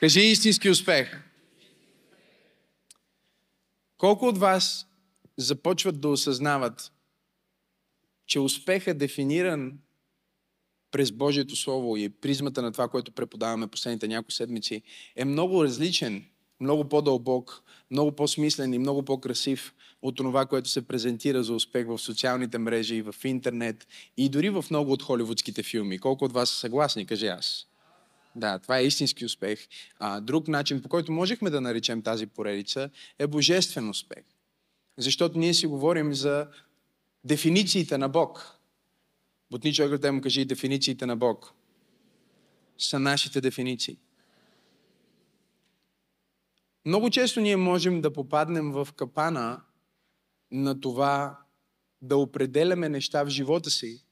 [0.00, 1.22] Кажи истински успех.
[3.96, 4.86] Колко от вас
[5.36, 6.92] започват да осъзнават,
[8.26, 9.78] че успех е дефиниран
[10.90, 14.82] през Божието Слово и призмата на това, което преподаваме последните няколко седмици,
[15.16, 16.24] е много различен,
[16.60, 21.98] много по-дълбок, много по-смислен и много по-красив от това, което се презентира за успех в
[21.98, 23.86] социалните мрежи в интернет
[24.16, 25.98] и дори в много от холивудските филми.
[25.98, 27.68] Колко от вас са съгласни, каже аз.
[28.36, 29.68] Да, това е истински успех.
[29.98, 34.24] А, друг начин, по който можехме да наречем тази поредица, е божествен успех.
[34.96, 36.48] Защото ние си говорим за
[37.24, 38.58] дефинициите на Бог.
[39.50, 41.52] Бутни човек да му кажи дефинициите на Бог.
[42.78, 43.98] Са нашите дефиниции.
[46.84, 49.60] Много често ние можем да попаднем в капана
[50.50, 51.38] на това
[52.02, 54.04] да определяме неща в живота си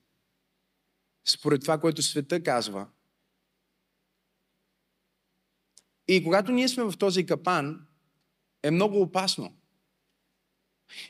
[1.25, 2.87] според това, което света казва.
[6.09, 7.87] И когато ние сме в този капан,
[8.63, 9.57] е много опасно.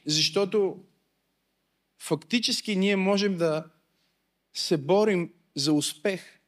[0.07, 0.85] Защото
[1.99, 3.65] фактически ние можем да
[4.55, 6.41] се борим за успех,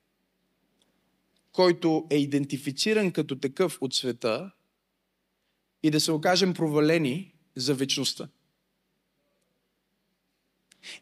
[1.53, 4.51] който е идентифициран като такъв от света
[5.83, 8.29] и да се окажем провалени за вечността.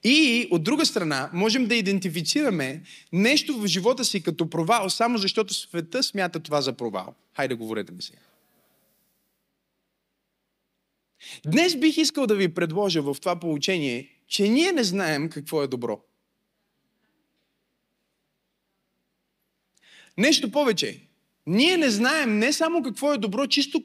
[0.05, 2.82] И от друга страна, можем да идентифицираме
[3.12, 7.14] нещо в живота си като провал, само защото света смята това за провал.
[7.36, 8.18] Хайде, говорете ми сега.
[11.46, 15.66] Днес бих искал да ви предложа в това получение, че ние не знаем какво е
[15.66, 16.00] добро.
[20.18, 21.00] Нещо повече.
[21.46, 23.83] Ние не знаем не само какво е добро, чисто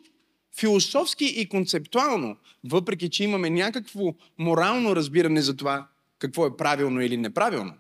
[0.60, 5.88] философски и концептуално, въпреки че имаме някакво морално разбиране за това
[6.20, 7.74] какво е правилно или неправилно.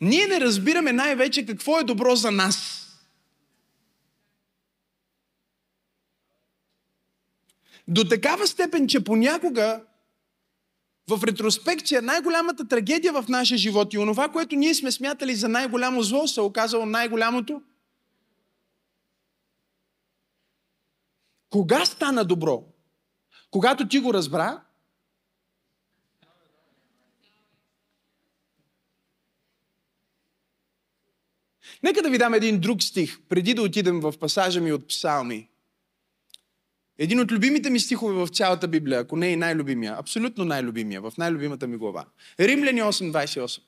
[0.00, 2.84] Ние не разбираме най-вече какво е добро за нас.
[7.88, 9.80] До такава степен, че понякога
[11.08, 16.02] в ретроспекция най-голямата трагедия в нашия живот и онова, което ние сме смятали за най-голямо
[16.02, 17.62] зло, се оказало най-голямото.
[21.50, 22.64] Кога стана добро?
[23.50, 24.62] Когато ти го разбра,
[31.82, 35.48] Нека да ви дам един друг стих, преди да отидем в пасажа ми от Псалми.
[36.98, 41.12] Един от любимите ми стихове в цялата Библия, ако не и най-любимия, абсолютно най-любимия, в
[41.18, 42.04] най-любимата ми глава.
[42.40, 43.62] Римляни 8.28.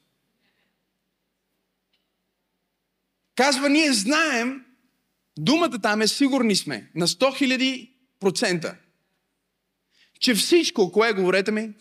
[3.37, 4.65] Казва, ние знаем,
[5.39, 8.77] думата там е сигурни сме, на 100 000 процента,
[10.19, 11.73] че всичко, кое говорете ми?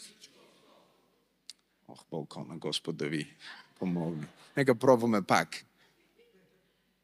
[1.87, 3.33] Ох, балкона, Господ да ви
[3.79, 4.27] помогне.
[4.57, 5.65] Нека пробваме пак.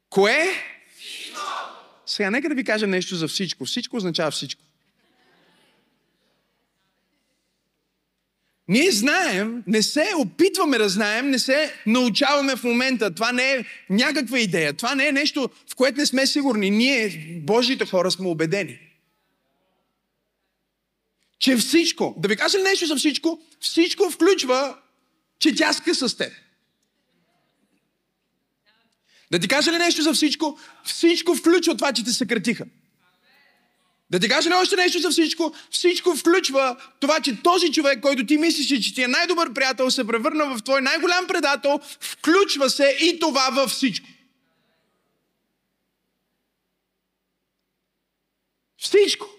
[0.09, 0.47] Кое?
[2.05, 3.66] Сега, нека да ви кажа нещо за всичко.
[3.66, 4.65] Всичко означава всичко.
[8.68, 13.16] Ние знаем, не се опитваме да знаем, не се научаваме в момента.
[13.16, 14.74] Това не е някаква идея.
[14.74, 16.70] Това не е нещо, в което не сме сигурни.
[16.70, 18.80] Ние, Божите хора, сме убедени.
[21.40, 23.42] Че всичко, да ви кажа нещо за всичко?
[23.59, 24.78] Всичко включва,
[25.40, 26.34] че тя скъса с теб.
[29.32, 30.59] Да ти кажа ли нещо за всичко?
[30.84, 32.66] Всичко включва това, че те съкратиха.
[34.09, 35.53] Да ти кажа ли още нещо за всичко?
[35.71, 40.07] Всичко включва това, че този човек, който ти мислиш, че ти е най-добър приятел, се
[40.07, 44.07] превърна в твой най-голям предател, включва се и това във всичко.
[48.77, 49.35] Всичко.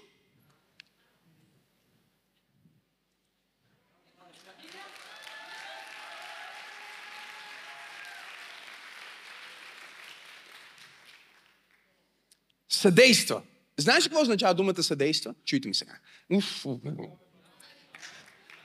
[12.69, 13.43] съдейства.
[13.79, 15.35] Знаеш какво означава думата съдейства?
[15.45, 15.99] Чуйте ми сега.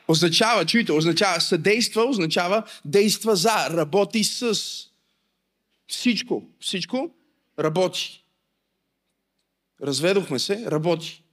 [0.08, 4.56] Означава, чуйте, означава съдейства, означава действа за, работи с.
[5.88, 7.16] Всичко, всичко
[7.60, 8.26] работи.
[9.84, 11.24] Разведохме се, работи.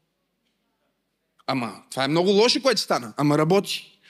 [1.46, 3.14] Ама, това е много лошо, което стана.
[3.16, 4.00] Ама работи.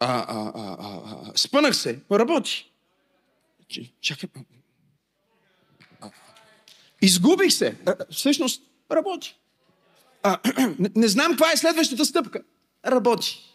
[0.00, 2.70] А, а, а, а, а, спънах се, работи.
[4.00, 4.28] Чакай,
[7.04, 7.76] Изгубих се.
[8.10, 8.62] Всъщност,
[8.92, 9.36] работи.
[10.22, 10.38] А,
[10.78, 12.42] не, не знам каква е следващата стъпка.
[12.86, 13.54] Работи.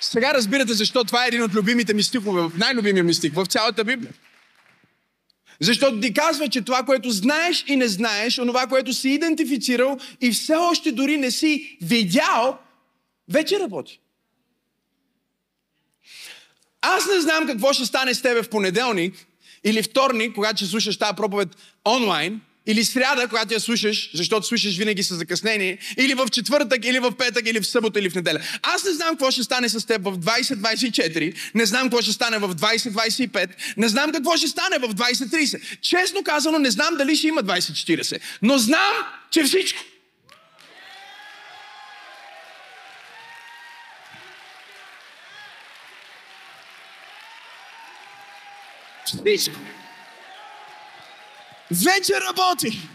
[0.00, 3.84] Сега разбирате защо това е един от любимите ми стихове, най-любимия ми стих в цялата
[3.84, 4.12] Библия.
[5.60, 10.30] Защото ти казва, че това, което знаеш и не знаеш, онова, което си идентифицирал и
[10.32, 12.58] все още дори не си видял,
[13.28, 14.00] вече работи.
[16.82, 19.14] Аз не знам какво ще стане с тебе в понеделник
[19.64, 21.48] или вторник, когато ще слушаш тази проповед
[21.86, 26.98] онлайн, или сряда, когато я слушаш, защото слушаш винаги с закъснение, или в четвъртък, или
[26.98, 28.40] в петък, или в събота, или в неделя.
[28.62, 32.38] Аз не знам какво ще стане с теб в 2024, не знам какво ще стане
[32.38, 35.80] в 2025, не знам какво ще стане в 2030.
[35.80, 38.92] Честно казано, не знам дали ще има 2040, но знам,
[39.30, 39.82] че всичко.
[49.16, 49.56] Всичко.
[51.70, 52.88] Вече работи.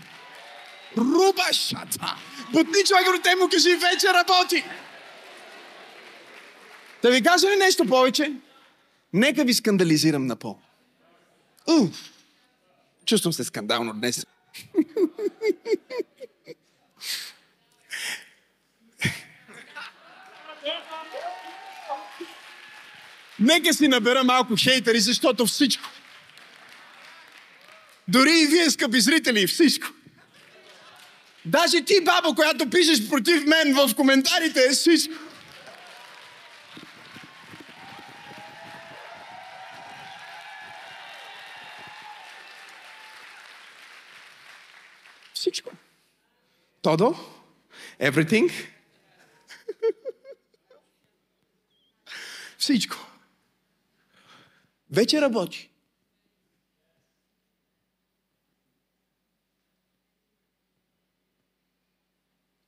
[0.98, 2.16] Руба шата.
[2.52, 4.64] Бутни човека до те му кажи, вече работи.
[7.02, 8.31] Да ви кажа ли нещо повече?
[9.14, 10.58] Нека ви скандализирам на пол.
[11.68, 12.12] Уф.
[13.06, 14.25] Чувствам се скандално днес.
[23.40, 25.90] Нека си набера малко хейтери, защото всичко
[28.07, 29.88] дори и вие, скъпи зрители, всичко.
[31.45, 35.13] Даже ти, бабо, която пишеш против мен в коментарите, е всичко.
[45.33, 45.71] Всичко.
[46.81, 47.15] Тодо?
[48.01, 48.51] Everything?
[52.57, 52.95] Всичко.
[54.92, 55.69] Вече работи.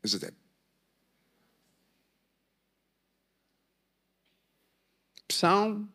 [0.09, 0.35] За теб.
[5.27, 5.93] Псалм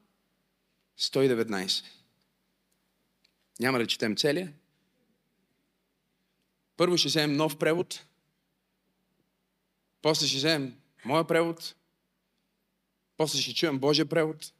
[0.99, 1.85] 119.
[3.61, 4.55] Няма да четем целия.
[6.77, 8.07] Първо ще вземем нов превод.
[10.03, 11.75] После ще вземем моя превод.
[13.17, 14.53] После ще чуем Божия превод.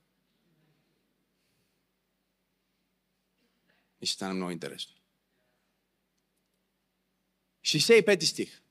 [4.01, 4.95] И ще стане много интересно.
[7.63, 8.64] 65 стих.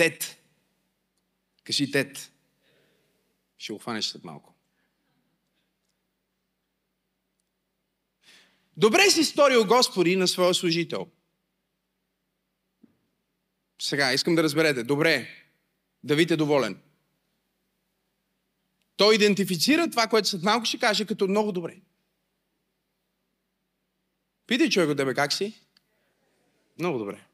[0.00, 0.42] Тет.
[1.64, 2.32] Кажи тет.
[3.58, 4.54] Ще го хванеш след малко.
[8.76, 11.06] Добре си сторил Господи на своя служител.
[13.82, 14.82] Сега, искам да разберете.
[14.82, 15.28] Добре,
[16.04, 16.82] Давид е доволен.
[18.96, 21.80] Той идентифицира това, което след малко ще каже, като много добре.
[24.46, 25.60] Питай човек от тебе как си?
[26.78, 27.29] Много добре.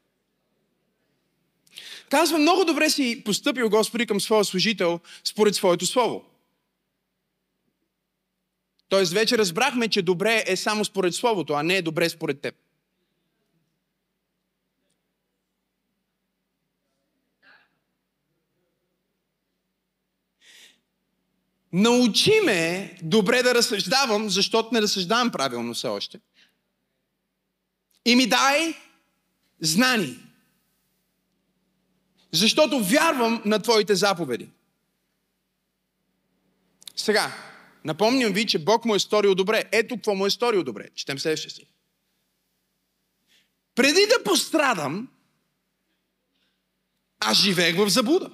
[2.09, 6.25] Казва, много добре си поступил Господи към своя служител според своето слово.
[8.89, 12.55] Тоест вече разбрахме, че добре е само според Словото, а не е добре според теб.
[21.73, 26.19] Научи ме добре да разсъждавам, защото не разсъждавам правилно все още.
[28.05, 28.75] И ми дай
[29.59, 30.26] знание.
[32.31, 34.49] Защото вярвам на Твоите заповеди.
[36.95, 37.35] Сега,
[37.85, 39.63] напомням ви, че Бог му е сторил добре.
[39.71, 40.89] Ето какво му е сторил добре.
[40.95, 41.67] Четем следващия си.
[43.75, 45.09] Преди да пострадам,
[47.19, 48.31] аз живеех в заблуда.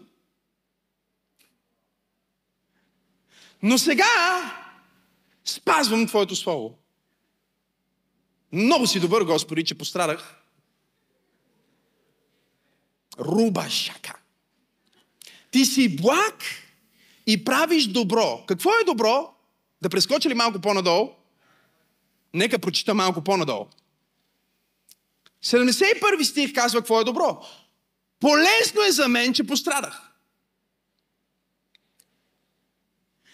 [3.64, 4.06] Но сега
[5.46, 6.78] спазвам Твоето Слово.
[8.52, 10.43] Много си добър, Господи, че пострадах
[13.20, 14.16] Руба шака.
[15.52, 16.44] Ти си благ
[17.28, 18.44] и правиш добро.
[18.48, 19.34] Какво е добро?
[19.82, 21.12] Да прескочи ли малко по-надолу?
[22.34, 23.68] Нека прочита малко по-надолу.
[25.44, 27.46] 71 стих казва какво е добро.
[28.20, 30.02] Полезно е за мен, че пострадах.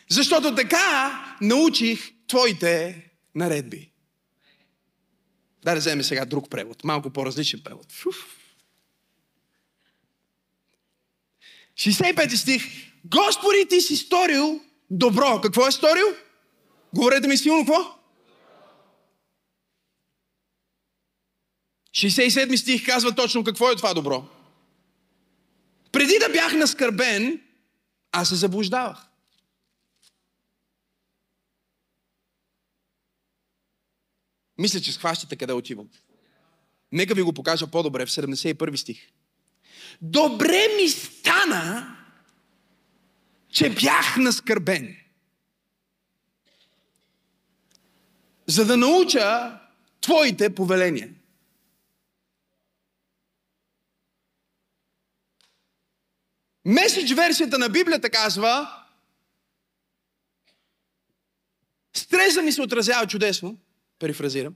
[0.10, 3.06] Защото така научих твоите
[3.36, 3.92] наредби.
[5.64, 7.92] Да вземем сега друг превод, малко по-различен превод.
[7.92, 8.39] Фуф.
[11.80, 12.64] 65 стих.
[13.06, 15.42] Господи, ти си сторил добро.
[15.42, 16.06] Какво е сторил?
[16.94, 18.00] Говорете ми силно какво?
[21.92, 24.26] 67 стих казва точно какво е това добро.
[25.92, 27.42] Преди да бях наскърбен,
[28.12, 29.06] аз се заблуждавах.
[34.58, 35.90] Мисля, че схващате къде отивам.
[36.92, 39.12] Нека ви го покажа по-добре в 71 стих.
[40.02, 41.96] Добре ми стана,
[43.50, 44.98] че бях наскърбен.
[48.48, 49.60] За да науча
[50.02, 51.10] твоите повеления.
[56.66, 58.86] Меседж версията на Библията казва,
[61.94, 63.58] стресът ми се отразява чудесно,
[64.00, 64.56] перифразирам.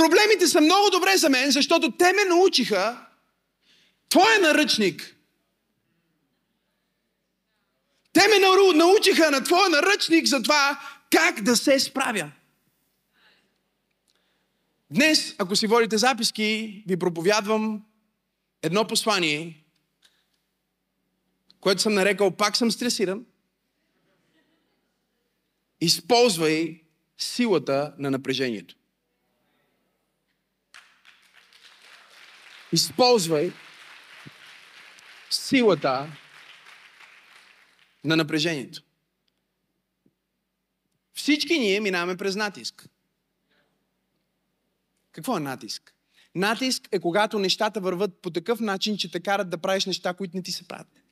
[0.00, 3.06] Проблемите са много добре за мен, защото те ме научиха,
[4.08, 5.16] твоя наръчник.
[8.12, 8.38] Те ме
[8.74, 10.80] научиха на твоя наръчник за това
[11.10, 12.32] как да се справя.
[14.90, 17.82] Днес, ако си водите записки, ви проповядвам
[18.62, 19.64] едно послание,
[21.60, 23.24] което съм нарекал пак съм стресиран.
[25.80, 26.82] Използвай
[27.18, 28.79] силата на напрежението.
[32.72, 33.52] Използвай
[35.30, 36.16] силата
[38.04, 38.82] на напрежението.
[41.14, 42.88] Всички ние минаваме през натиск.
[45.12, 45.94] Какво е натиск?
[46.34, 50.36] Натиск е когато нещата върват по такъв начин, че те карат да правиш неща, които
[50.36, 51.02] не ти се правят.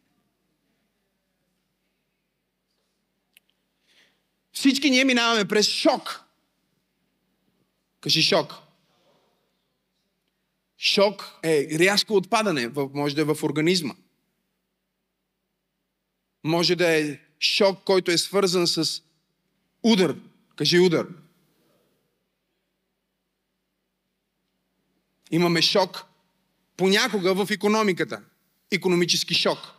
[4.53, 6.25] Всички ние минаваме през шок.
[8.01, 8.68] Кажи шок.
[10.79, 13.95] Шок е рязко отпадане, може да е в организма.
[16.45, 19.03] Може да е шок, който е свързан с
[19.83, 20.17] удар.
[20.57, 21.09] Кажи удар.
[25.31, 26.05] Имаме шок
[26.77, 28.23] понякога в економиката.
[28.71, 29.78] Економически шок.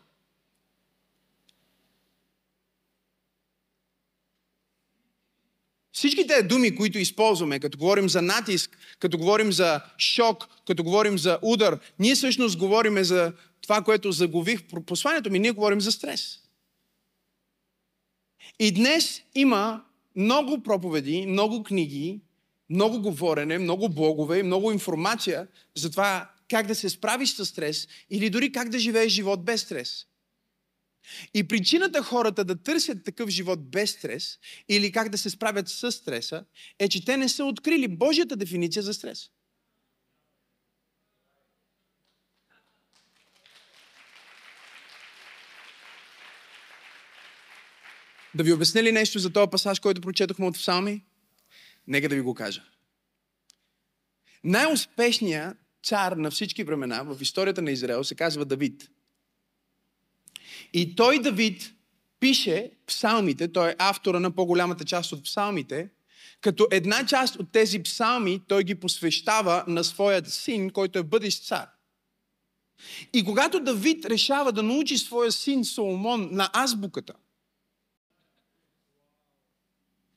[5.99, 11.17] Всички тези думи, които използваме, като говорим за натиск, като говорим за шок, като говорим
[11.17, 16.39] за удар, ние всъщност говорим за това, което загових посланието ми, ние говорим за стрес.
[18.59, 19.83] И днес има
[20.15, 22.19] много проповеди, много книги,
[22.69, 27.87] много говорене, много блогове и много информация за това как да се справиш с стрес
[28.09, 30.05] или дори как да живееш живот без стрес.
[31.33, 34.37] И причината хората да търсят такъв живот без стрес
[34.69, 36.45] или как да се справят с стреса
[36.79, 39.29] е, че те не са открили Божията дефиниция за стрес.
[48.35, 51.05] Да ви обясня ли нещо за този пасаж, който прочетохме от Псалми?
[51.87, 52.63] Нека да ви го кажа.
[54.43, 58.89] Най-успешният цар на всички времена в историята на Израел се казва Давид.
[60.73, 61.73] И той, Давид,
[62.19, 65.89] пише псалмите, той е автора на по-голямата част от псалмите,
[66.41, 71.47] като една част от тези псалми той ги посвещава на своят син, който е бъдещ
[71.47, 71.67] цар.
[73.13, 77.13] И когато Давид решава да научи своя син Соломон на азбуката–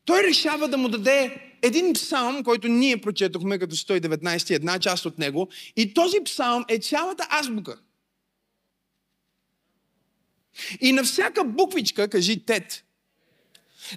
[0.04, 5.18] той решава да му даде един псалм, който ние прочетохме като 119, една част от
[5.18, 5.48] него.
[5.76, 7.80] И този псалм е цялата азбука.
[10.80, 12.84] И на всяка буквичка, кажи тет,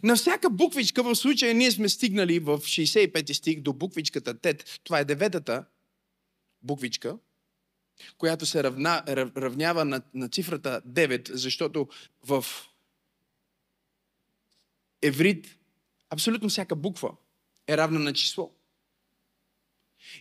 [0.03, 4.99] на всяка буквичка, в случая ние сме стигнали в 65 стих до буквичката тет, това
[4.99, 5.65] е деветата
[6.61, 7.17] буквичка,
[8.17, 9.03] която се равна,
[9.37, 11.87] равнява на, на цифрата 9, защото
[12.23, 12.45] в
[15.01, 15.57] еврит
[16.09, 17.11] Абсолютно всяка буква
[17.67, 18.51] е равна на число.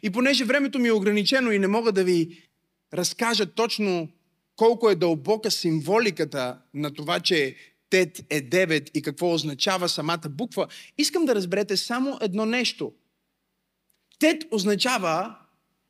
[0.02, 2.48] И понеже времето ми е ограничено и не мога да ви
[2.92, 4.08] разкажа точно
[4.56, 7.56] колко е дълбока символиката на това, че
[7.90, 10.66] Тет е 9 и какво означава самата буква,
[10.98, 12.92] искам да разберете само едно нещо.
[14.18, 15.34] Тет означава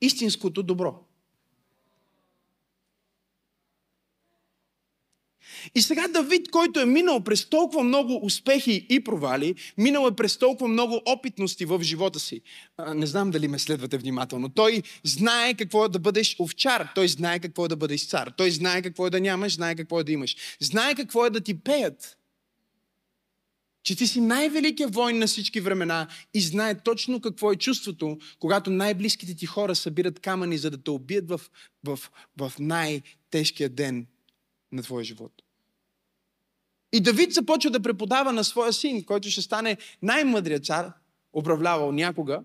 [0.00, 1.03] истинското добро.
[5.74, 10.36] И сега Давид, който е минал през толкова много успехи и провали, минал е през
[10.36, 12.40] толкова много опитности в живота си.
[12.94, 14.48] Не знам дали ме следвате внимателно.
[14.48, 16.88] Той знае какво е да бъдеш овчар.
[16.94, 18.32] Той знае какво е да бъдеш цар.
[18.36, 20.36] Той знае какво е да нямаш, знае какво е да имаш.
[20.60, 22.16] Знае какво е да ти пеят.
[23.82, 28.70] Че ти си най-великият войн на всички времена и знае точно какво е чувството, когато
[28.70, 31.40] най-близките ти хора събират камъни, за да те убият в,
[31.84, 31.98] в,
[32.38, 34.06] в най-тежкия ден
[34.72, 35.32] на твоя живот.
[36.94, 40.92] И Давид започва да преподава на своя син, който ще стане най-мъдрият цар,
[41.32, 42.42] управлявал някога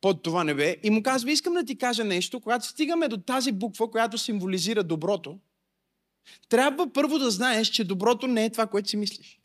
[0.00, 0.76] под това небе.
[0.82, 4.82] И му казва, искам да ти кажа нещо, когато стигаме до тази буква, която символизира
[4.82, 5.38] доброто,
[6.48, 9.41] трябва първо да знаеш, че доброто не е това, което си мислиш.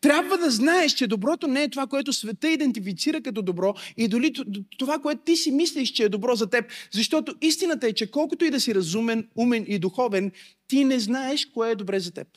[0.00, 4.32] Трябва да знаеш, че доброто не е това, което света идентифицира като добро и дори
[4.78, 6.70] това, което ти си мислиш, че е добро за теб.
[6.92, 10.32] Защото истината е, че колкото и да си разумен, умен и духовен,
[10.66, 12.28] ти не знаеш кое е добре за теб.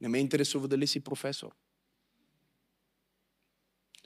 [0.00, 1.50] Не ме интересува дали си професор.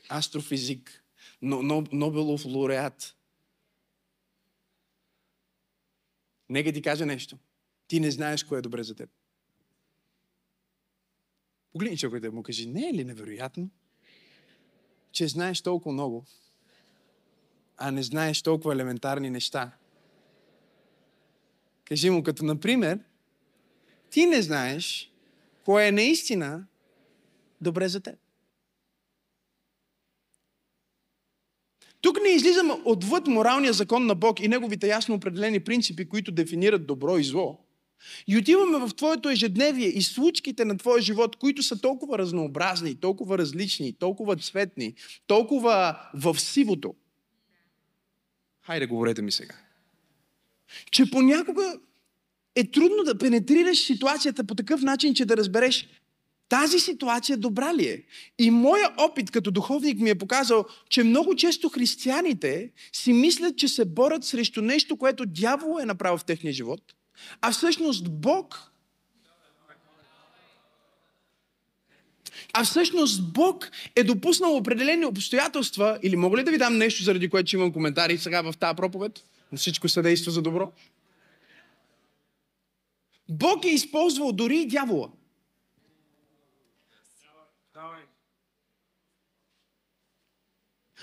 [0.09, 1.05] астрофизик,
[1.43, 3.17] но, но, Нобелов лауреат.
[6.49, 7.39] Нека ти кажа нещо.
[7.89, 9.11] Ти не знаеш кое е добре за теб.
[11.73, 13.71] Погледни човекът му кажи, не е ли невероятно,
[15.13, 16.25] че знаеш толкова много,
[17.77, 19.73] а не знаеш толкова елементарни неща.
[21.85, 22.99] Кажи му, като например,
[24.11, 25.13] ти не знаеш
[25.65, 26.67] кое е наистина
[27.61, 28.19] добре за теб.
[32.01, 36.87] Тук не излизаме отвъд моралния закон на Бог и неговите ясно определени принципи, които дефинират
[36.87, 37.68] добро и зло.
[38.27, 43.39] И отиваме в твоето ежедневие и случките на твоя живот, които са толкова разнообразни, толкова
[43.39, 44.95] различни, толкова цветни,
[45.27, 46.95] толкова в сивото.
[48.63, 49.55] Хайде, говорете ми сега.
[50.91, 51.79] Че понякога
[52.55, 55.89] е трудно да пенетрираш ситуацията по такъв начин, че да разбереш
[56.49, 58.05] тази ситуация добра ли е?
[58.39, 63.69] И моя опит като духовник ми е показал, че много често християните си мислят, че
[63.69, 66.81] се борят срещу нещо, което дявол е направил в техния живот,
[67.41, 68.69] а всъщност Бог
[72.53, 77.29] А всъщност Бог е допуснал определени обстоятелства, или мога ли да ви дам нещо, заради
[77.29, 79.25] което имам коментари сега в тази проповед?
[79.53, 80.73] На всичко съдейства за добро.
[83.29, 85.09] Бог е използвал дори и дявола.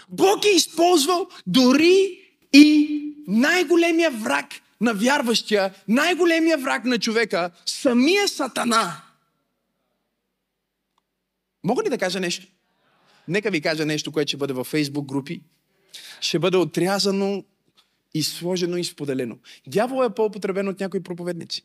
[0.10, 2.22] Бог е използвал дори
[2.54, 4.48] и най-големия враг
[4.82, 9.02] на вярващия, най-големия враг на човека, самия Сатана.
[11.64, 12.48] Мога ли да кажа нещо?
[13.28, 15.42] Нека ви кажа нещо, което ще бъде във фейсбук групи.
[16.22, 17.44] Ще бъде отрязано
[18.14, 19.38] и сложено и споделено.
[19.68, 21.64] Дявол е по-употребен от някои проповедници.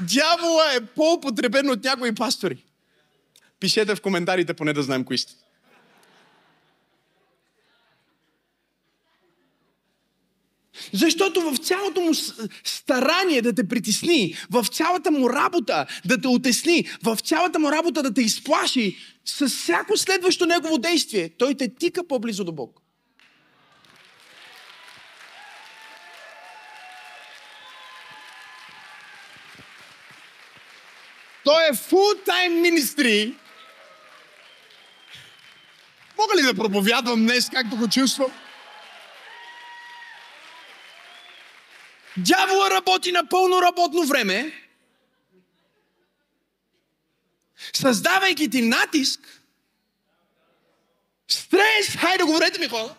[0.00, 2.64] Дявола е по-употребен от някои пастори.
[3.62, 5.34] Пишете в коментарите, поне да знаем кои сте.
[10.92, 12.14] Защото в цялото му
[12.64, 18.02] старание да те притесни, в цялата му работа да те отесни, в цялата му работа
[18.02, 22.80] да те изплаши, с всяко следващо негово действие, той те тика по-близо до Бог.
[31.44, 33.34] Той е full-time ministry.
[36.22, 38.32] Мога ли да проповядвам днес, както го чувствам?
[42.16, 44.52] Дявола работи на пълно работно време,
[47.72, 49.42] създавайки ти натиск,
[51.28, 52.94] стрес, хайде говорете ми хора,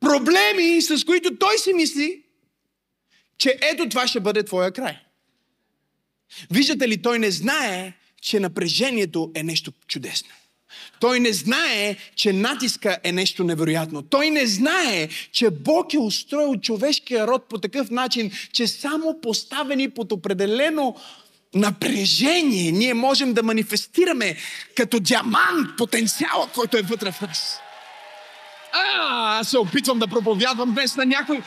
[0.00, 2.22] проблеми, с които той си мисли,
[3.38, 4.98] че ето това ще бъде твоя край.
[6.50, 7.92] Виждате ли, той не знае,
[8.24, 10.28] че напрежението е нещо чудесно.
[11.00, 14.02] Той не знае, че натиска е нещо невероятно.
[14.02, 19.90] Той не знае, че Бог е устроил човешкия род по такъв начин, че само поставени
[19.90, 20.96] под определено
[21.54, 24.36] напрежение ние можем да манифестираме
[24.76, 27.60] като диамант потенциала, който е вътре в нас.
[28.72, 31.42] А, аз се опитвам да проповядвам днес на някой.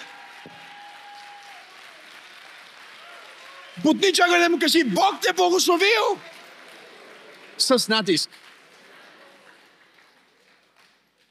[3.83, 6.17] Бутни човек да му кажи, Бог те благословил
[7.57, 8.29] с натиск.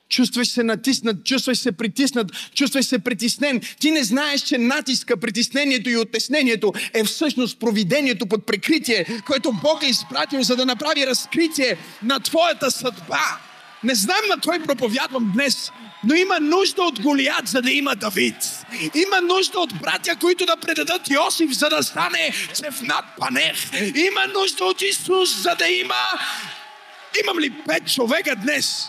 [0.08, 3.60] Чувстваш се натиснат, чувстваш се притиснат, чувстваш се притеснен.
[3.80, 9.82] Ти не знаеш, че натиска, притеснението и оттеснението е всъщност провидението под прикритие, което Бог
[9.82, 13.45] е изпратил, за да направи разкритие на твоята съдба.
[13.84, 15.72] Не знам на кой проповядвам днес,
[16.04, 18.36] но има нужда от Голият, за да има Давид.
[18.94, 23.56] Има нужда от братя, които да предадат Йосиф, за да стане Цефнат Панех.
[23.94, 25.94] Има нужда от Исус, за да има...
[27.22, 28.88] Имам ли пет човека днес,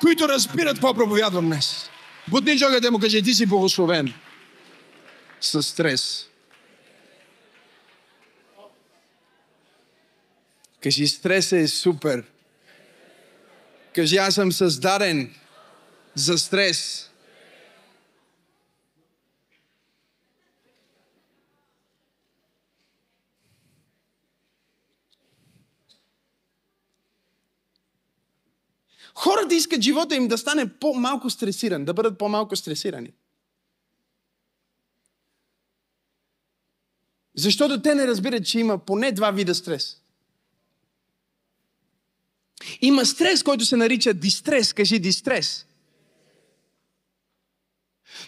[0.00, 1.90] които разбират какво проповядвам днес?
[2.28, 4.14] Будни човека да му каже, ти си благословен.
[5.40, 6.26] С стрес.
[10.82, 12.24] Кажи, стрес е супер.
[13.94, 15.34] Кажи, аз съм създаден
[16.14, 17.08] за стрес.
[29.14, 33.12] Хората искат живота им да стане по-малко стресиран, да бъдат по-малко стресирани.
[37.36, 40.01] Защото те не разбират, че има поне два вида стрес.
[42.80, 44.72] Има стрес, който се нарича дистрес.
[44.72, 45.66] Кажи дистрес.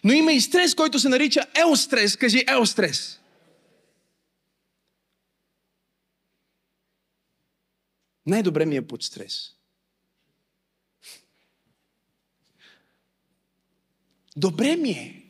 [0.04, 2.16] Но има и стрес, който се нарича еострес.
[2.16, 3.20] Кажи еострес.
[8.26, 9.54] Най-добре ми е под стрес.
[14.36, 15.24] Добре ми е.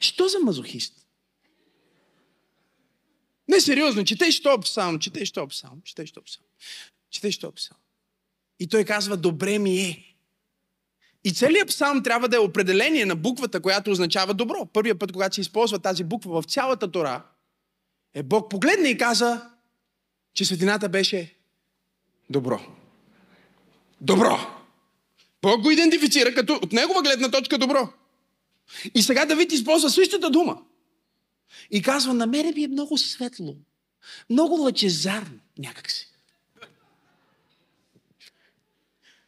[0.00, 1.06] Що за мазохист?
[3.48, 6.46] Не, сериозно, четеш то псалм, четеш то псалм, четеш то псалм,
[7.10, 7.81] четеш то псалм.
[8.60, 10.04] И той казва, добре ми е.
[11.24, 14.66] И целият псалм трябва да е определение на буквата, която означава добро.
[14.72, 17.22] Първият път, когато се използва тази буква в цялата Тора,
[18.14, 19.50] е Бог погледна и каза,
[20.34, 21.34] че светлината беше
[22.30, 22.60] добро.
[24.00, 24.38] Добро!
[25.42, 27.88] Бог го идентифицира като от негова гледна точка добро.
[28.94, 30.62] И сега Давид използва същата дума.
[31.70, 33.56] И казва, на мене ми е много светло,
[34.30, 36.11] много лъчезарно някакси.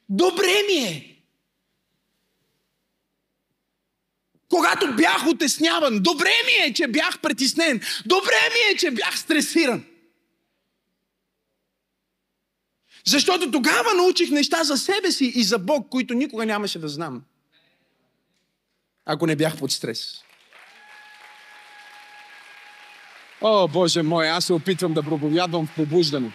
[0.09, 1.11] Добре ми е.
[4.49, 7.81] Когато бях отесняван, добре ми е, че бях притеснен.
[8.07, 9.85] Добре ми е, че бях стресиран.
[13.07, 17.23] Защото тогава научих неща за себе си и за Бог, които никога нямаше да знам.
[19.05, 20.25] Ако не бях под стрес.
[23.41, 26.33] О, Боже мой, аз се опитвам да проповядвам в пробуждане.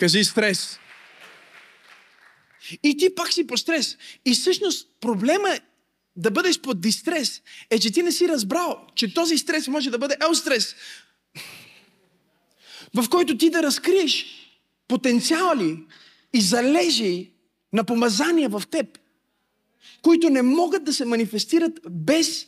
[0.00, 0.80] Кажи стрес.
[2.82, 3.96] И ти пак си по стрес.
[4.24, 5.48] И всъщност проблема
[6.16, 9.98] да бъдеш под дистрес е, че ти не си разбрал, че този стрес може да
[9.98, 10.74] бъде еустрес,
[12.94, 14.26] в който ти да разкриеш
[14.88, 15.84] потенциали
[16.32, 17.32] и залежи
[17.72, 18.98] на помазания в теб,
[20.02, 22.46] които не могат да се манифестират без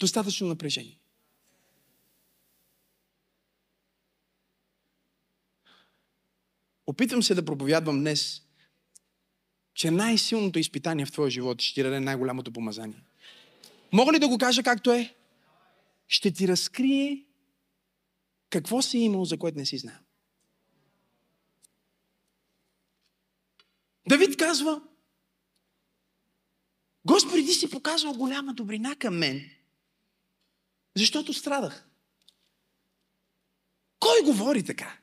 [0.00, 0.98] достатъчно напрежение.
[6.86, 8.42] Опитвам се да проповядвам днес
[9.76, 13.02] че най-силното изпитание в твоя живот ще ти даде най-голямото помазание.
[13.92, 15.14] Мога ли да го кажа както е?
[16.08, 17.24] Ще ти разкрие
[18.50, 19.96] какво си имал, за което не си знал.
[24.08, 24.82] Давид казва,
[27.04, 29.50] Господи, ти си показал голяма добрина към мен,
[30.96, 31.88] защото страдах.
[33.98, 34.98] Кой говори така?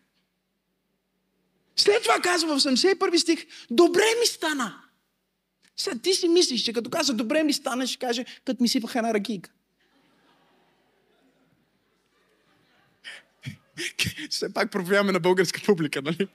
[1.75, 4.83] След това казва в 71 стих, добре ми стана.
[5.77, 8.99] Сега ти си мислиш, че като казва добре ми стана, ще каже, като ми сипаха
[8.99, 9.49] една ракийка.
[14.29, 16.27] Все пак проявяваме на българска публика, нали?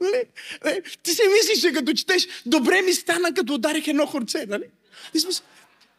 [0.00, 0.24] нали?
[0.64, 0.82] нали?
[1.02, 4.64] Ти си мислиш, че като четеш, добре ми стана, като ударих едно хорце, нали?
[5.12, 5.46] Ти смисъл,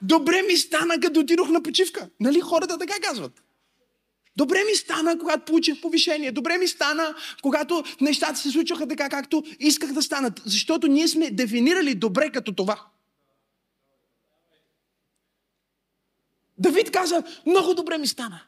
[0.02, 2.10] добре ми стана, като отидох на почивка.
[2.20, 3.44] Нали хората така казват?
[4.40, 6.32] Добре ми стана, когато получих повишение.
[6.32, 10.42] Добре ми стана, когато нещата се случваха така, както исках да станат.
[10.46, 12.86] Защото ние сме дефинирали добре като това.
[16.58, 18.42] Давид каза, много добре ми стана,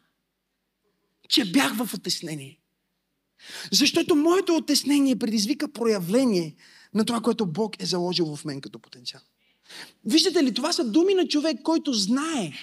[1.30, 2.60] че бях в отеснение.
[3.72, 6.56] Защото моето отеснение предизвика проявление
[6.94, 9.22] на това, което Бог е заложил в мен като потенциал.
[10.06, 12.54] Виждате ли, това са думи на човек, който знае,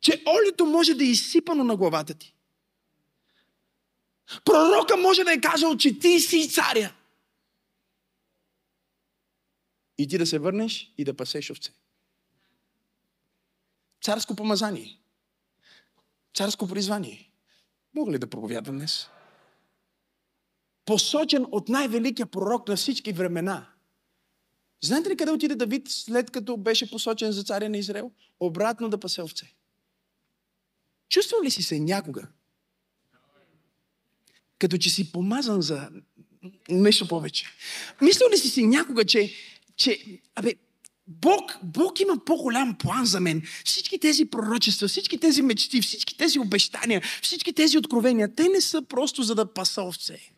[0.00, 2.34] че олито може да е изсипано на главата ти.
[4.44, 6.94] Пророка може да е казал, че ти си царя.
[9.98, 11.72] И ти да се върнеш и да пасеш овце.
[14.02, 15.00] Царско помазание.
[16.34, 17.30] Царско призвание.
[17.94, 19.08] Мога ли да проповядвам днес?
[20.84, 23.72] Посочен от най-великия пророк на всички времена.
[24.80, 28.10] Знаете ли къде отиде Давид след като беше посочен за царя на Израел?
[28.40, 29.55] Обратно да пасе овце.
[31.08, 32.28] Чувствал ли си се някога?
[34.58, 35.90] Като че си помазан за
[36.68, 37.46] нещо повече.
[38.02, 39.32] Мислил ли си си някога, че,
[39.76, 40.54] че абе,
[41.06, 43.42] Бог, Бог има по-голям план за мен.
[43.64, 48.82] Всички тези пророчества, всички тези мечти, всички тези обещания, всички тези откровения, те не са
[48.82, 50.32] просто за да паса овце.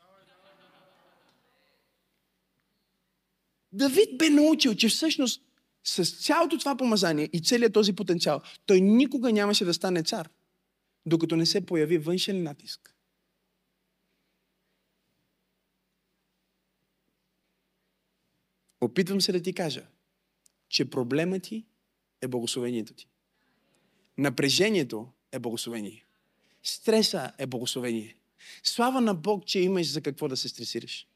[3.73, 5.43] Давид бе научил, че всъщност
[5.85, 10.29] с цялото това помазание и целият този потенциал, той никога нямаше да стане цар
[11.09, 12.95] докато не се появи външен натиск.
[18.81, 19.87] Опитвам се да ти кажа,
[20.69, 21.67] че проблемът ти
[22.23, 23.09] е благословението ти.
[24.19, 26.05] Напрежението е благословение.
[26.63, 28.17] Стреса е благословение.
[28.63, 31.07] Слава на Бог, че имаш за какво да се стресираш.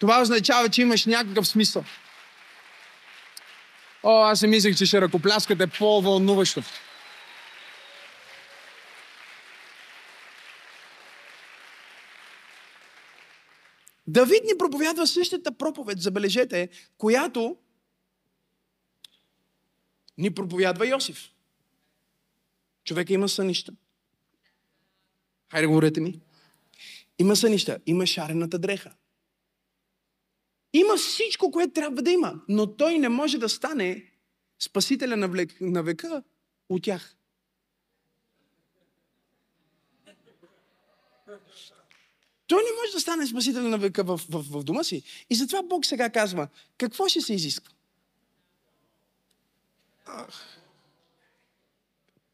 [0.00, 1.84] Това означава, че имаш някакъв смисъл.
[4.02, 6.62] О, аз се мислех, че ще ръкопляскате по-вълнуващо.
[14.12, 17.56] Давид ни проповядва същата проповед, забележете, която
[20.18, 21.30] ни проповядва Йосиф.
[22.84, 23.72] Човека има сънища.
[25.50, 26.20] Хайде, говорете ми.
[27.18, 28.94] Има сънища, има шарената дреха.
[30.72, 34.12] Има всичко, което трябва да има, но той не може да стане
[34.58, 36.22] спасителя на, влек, на века
[36.68, 37.16] от тях.
[42.52, 45.02] Той не може да стане спасител на века в, в, в дома си.
[45.30, 47.70] И затова Бог сега казва, какво ще се изисква?
[50.06, 50.60] Ах.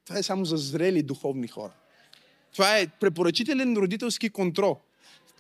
[0.04, 1.72] Това е само за зрели духовни хора.
[2.52, 4.78] Това е препоръчителен родителски контрол.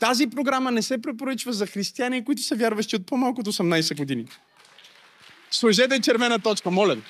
[0.00, 4.26] Тази програма не се препоръчва за християни, които са вярващи от по-малко от 18 години.
[5.50, 7.02] Сложете червена точка, моля ви.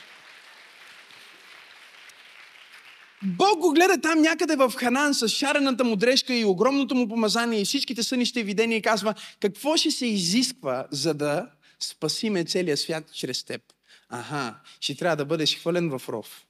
[3.49, 7.61] Бог го гледа там някъде в Ханан с шарената му дрежка и огромното му помазание
[7.61, 12.77] и всичките сънища и видения и казва, какво ще се изисква, за да спасиме целия
[12.77, 13.63] свят чрез теб?
[14.09, 16.47] Аха, ще трябва да бъдеш хвален в ров.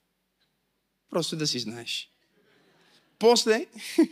[1.10, 2.10] Просто да си знаеш.
[3.18, 3.66] После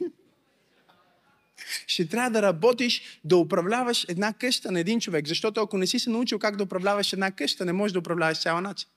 [1.87, 5.29] ще трябва да работиш, да управляваш една къща на един човек.
[5.29, 8.42] Защото ако не си се научил как да управляваш една къща, не можеш да управляваш
[8.42, 8.88] цяла нация.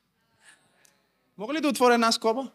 [1.38, 2.52] Мога ли да отворя една скоба?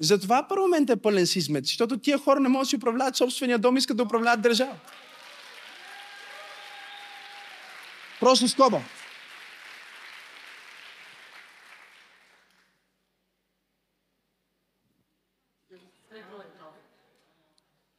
[0.00, 3.58] Затова парламент е пълен с измет, защото тия хора не могат да си управляват собствения
[3.58, 4.76] дом, искат да управляват държава.
[8.20, 8.82] Просто скоба.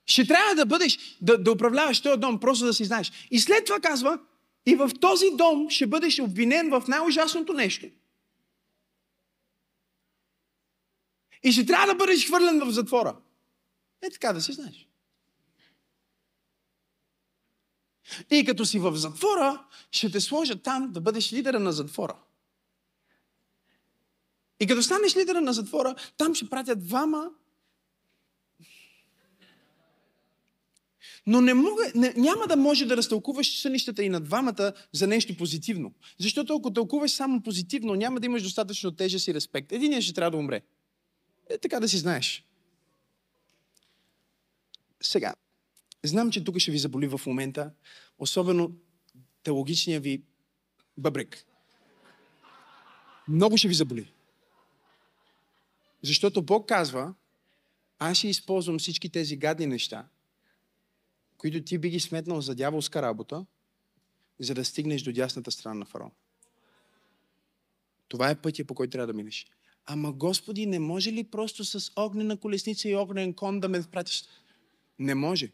[0.06, 3.12] Ще трябва да бъдеш, да, да управляваш този дом, просто да си знаеш.
[3.32, 4.20] И след това казва,
[4.66, 7.86] и в този дом ще бъдеш обвинен в най-ужасното нещо.
[11.44, 13.18] И ще трябва да бъдеш хвърлен в затвора.
[14.02, 14.88] Е така да си знаеш.
[18.32, 22.18] И като си в затвора, ще те сложат там да бъдеш лидера на затвора.
[24.60, 27.30] И като станеш лидера на затвора, там ще пратят двама
[31.28, 35.38] Но не мога, не, няма да може да разтълкуваш сънищата и на двамата за нещо
[35.38, 35.94] позитивно.
[36.20, 39.72] Защото ако тълкуваш само позитивно, няма да имаш достатъчно тежест и респект.
[39.72, 40.62] Единият ще трябва да умре.
[41.52, 42.46] Е, така да си знаеш.
[45.02, 45.34] Сега,
[46.04, 47.72] знам, че тук ще ви заболи в момента,
[48.18, 48.72] особено
[49.44, 50.24] теологичния ви
[50.98, 51.46] бъбрек.
[53.28, 54.14] Много ще ви заболи.
[56.04, 57.14] Защото Бог казва,
[58.00, 60.08] аз ще използвам всички тези гадни неща,
[61.38, 63.46] които ти би ги сметнал за дяволска работа,
[64.40, 66.12] за да стигнеш до дясната страна на фараон.
[68.08, 69.48] Това е пътя, по който трябва да минеш.
[69.86, 74.24] Ама Господи, не може ли просто с огнена колесница и огнен кон да ме пратиш?
[75.00, 75.52] Не може.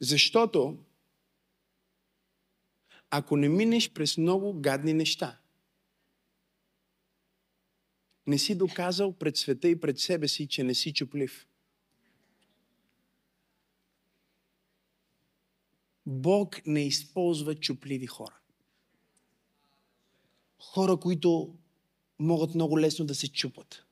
[0.00, 0.78] Защото
[3.10, 5.38] ако не минеш през много гадни неща,
[8.26, 11.46] не си доказал пред света и пред себе си, че не си чуплив.
[16.24, 18.38] Бог не използва чупливи хора.
[20.58, 21.54] Хора, които
[22.18, 23.84] могат много лесно да се чупат.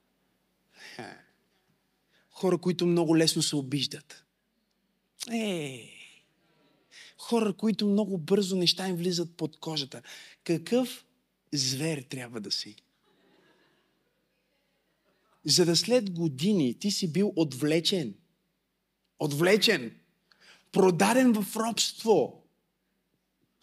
[2.29, 4.25] Хора, които много лесно се обиждат.
[5.31, 5.89] Е,
[7.17, 10.01] хора, които много бързо неща им влизат под кожата.
[10.43, 11.05] Какъв
[11.53, 12.75] звер трябва да си?
[15.45, 18.15] За да след години ти си бил отвлечен.
[19.19, 20.02] Отвлечен.
[20.73, 22.43] Продаден в робство.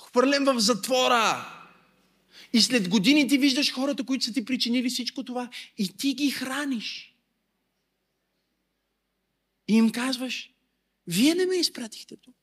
[0.01, 1.47] Хвърлен в затвора.
[2.53, 6.31] И след години ти виждаш хората, които са ти причинили всичко това и ти ги
[6.31, 7.17] храниш.
[9.69, 10.51] И им казваш,
[11.07, 12.35] вие не ме изпратихте тук.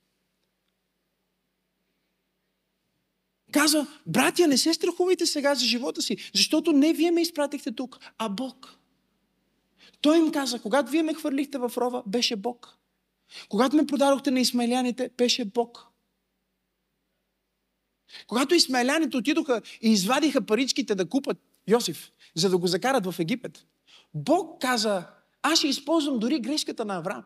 [3.51, 7.99] Казва, братя, не се страхувайте сега за живота си, защото не вие ме изпратихте тук,
[8.17, 8.77] а Бог.
[10.01, 12.76] Той им каза, когато вие ме хвърлихте в рова, беше Бог.
[13.49, 15.87] Когато ме продадохте на исмайляните, беше Бог.
[18.27, 21.37] Когато исмайляните отидоха и извадиха паричките да купат
[21.67, 23.65] Йосиф, за да го закарат в Египет,
[24.13, 25.07] Бог каза,
[25.41, 27.23] аз ще използвам дори грешката на Авраам.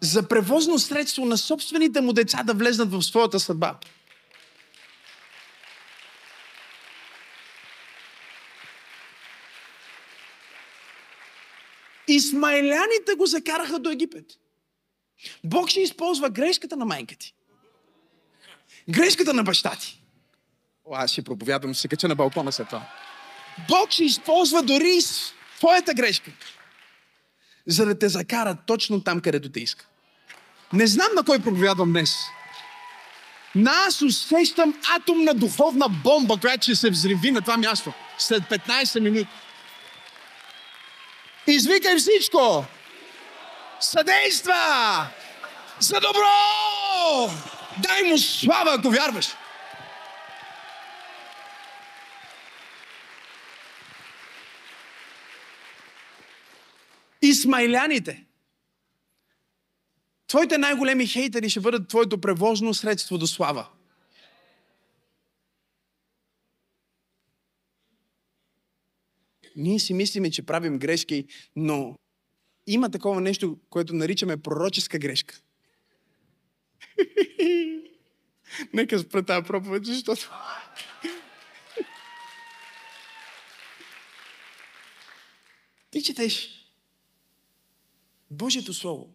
[0.00, 3.78] за превозно средство на собствените му деца да влезнат в своята съдба.
[12.26, 14.26] Исмайляните го закараха до Египет.
[15.44, 17.34] Бог ще използва грешката на майка ти.
[18.90, 20.02] Грешката на баща ти.
[20.84, 22.88] О, аз ще проповядвам, ще се кача на балкона след това.
[23.68, 24.98] Бог ще използва дори
[25.58, 26.30] твоята грешка,
[27.66, 29.86] за да те закара точно там, където те иска.
[30.72, 32.16] Не знам на кой проповядвам днес.
[33.54, 39.00] Но аз усещам атомна духовна бомба, която ще се взриви на това място след 15
[39.00, 39.26] минути.
[41.46, 42.64] Извикай всичко!
[43.80, 45.06] Съдейства!
[45.80, 47.34] За добро!
[47.78, 49.26] Дай му слава, ако вярваш!
[57.22, 58.24] Исмайляните.
[60.26, 63.66] Твоите най-големи хейтери ще бъдат твоето превозно средство до слава.
[69.56, 71.96] Ние си мислиме, че правим грешки, но
[72.66, 75.40] има такова нещо, което наричаме пророческа грешка.
[78.72, 80.30] Нека спра тази проповед, защото...
[85.90, 86.50] Ти четеш
[88.30, 89.14] Божието Слово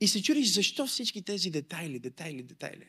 [0.00, 2.86] и се чудиш защо всички тези детайли, детайли, детайли.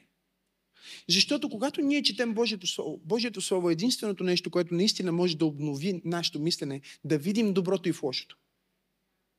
[1.10, 5.46] Защото когато ние четем Божието Слово, Божието Слово е единственото нещо, което наистина може да
[5.46, 8.38] обнови нашето мислене, да видим доброто и в лошото.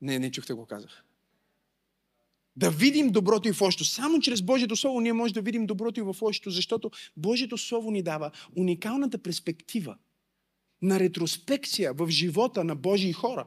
[0.00, 1.05] Не, не чухте го казах.
[2.57, 3.85] Да видим доброто и в лошото.
[3.85, 7.90] Само чрез Божието Слово ние можем да видим доброто и в лошото, защото Божието Слово
[7.90, 9.96] ни дава уникалната перспектива
[10.83, 13.46] на ретроспекция в живота на Божии хора.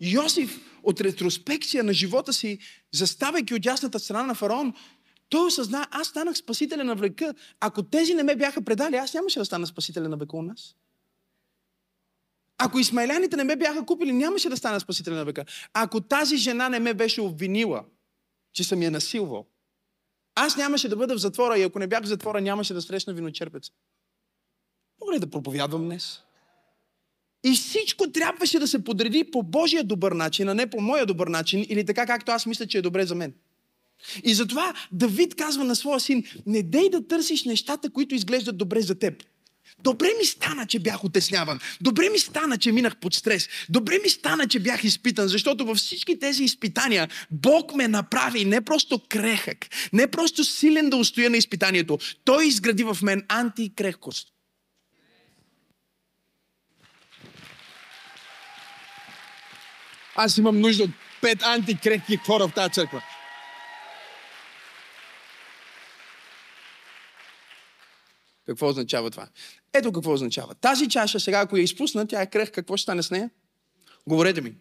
[0.00, 2.58] Йосиф от ретроспекция на живота си,
[2.92, 4.74] заставайки от ясната страна на фараон,
[5.30, 7.34] той осъзна, аз станах спасителя на века.
[7.60, 10.76] Ако тези не ме бяха предали, аз нямаше да стана спасителя на века у нас.
[12.58, 15.44] Ако исмайляните не ме бяха купили, нямаше да стана спасителя на века.
[15.72, 17.84] Ако тази жена не ме беше обвинила,
[18.52, 19.46] че съм я насилвал,
[20.34, 23.12] аз нямаше да бъда в затвора и ако не бях в затвора, нямаше да срещна
[23.12, 23.72] виночерпеца.
[25.00, 26.22] Мога ли да проповядвам днес?
[27.44, 31.28] И всичко трябваше да се подреди по Божия добър начин, а не по моя добър
[31.28, 33.34] начин или така, както аз мисля, че е добре за мен.
[34.24, 38.80] И затова Давид казва на своя син, не дей да търсиш нещата, които изглеждат добре
[38.80, 39.22] за теб.
[39.82, 41.60] Добре ми стана, че бях отесняван.
[41.80, 43.48] Добре ми стана, че минах под стрес.
[43.68, 48.60] Добре ми стана, че бях изпитан, защото във всички тези изпитания Бог ме направи не
[48.60, 51.98] просто крехък, не просто силен да устоя на изпитанието.
[52.24, 54.28] Той изгради в мен антикрехкост.
[60.16, 63.02] Аз имам нужда от пет антикрехки хора в тази църква.
[68.50, 69.28] Какво означава това?
[69.72, 70.54] Ето какво означава.
[70.54, 73.30] Тази чаша сега, ако я изпусна, тя е крех, какво ще стане с нея?
[74.06, 74.54] Говорете ми.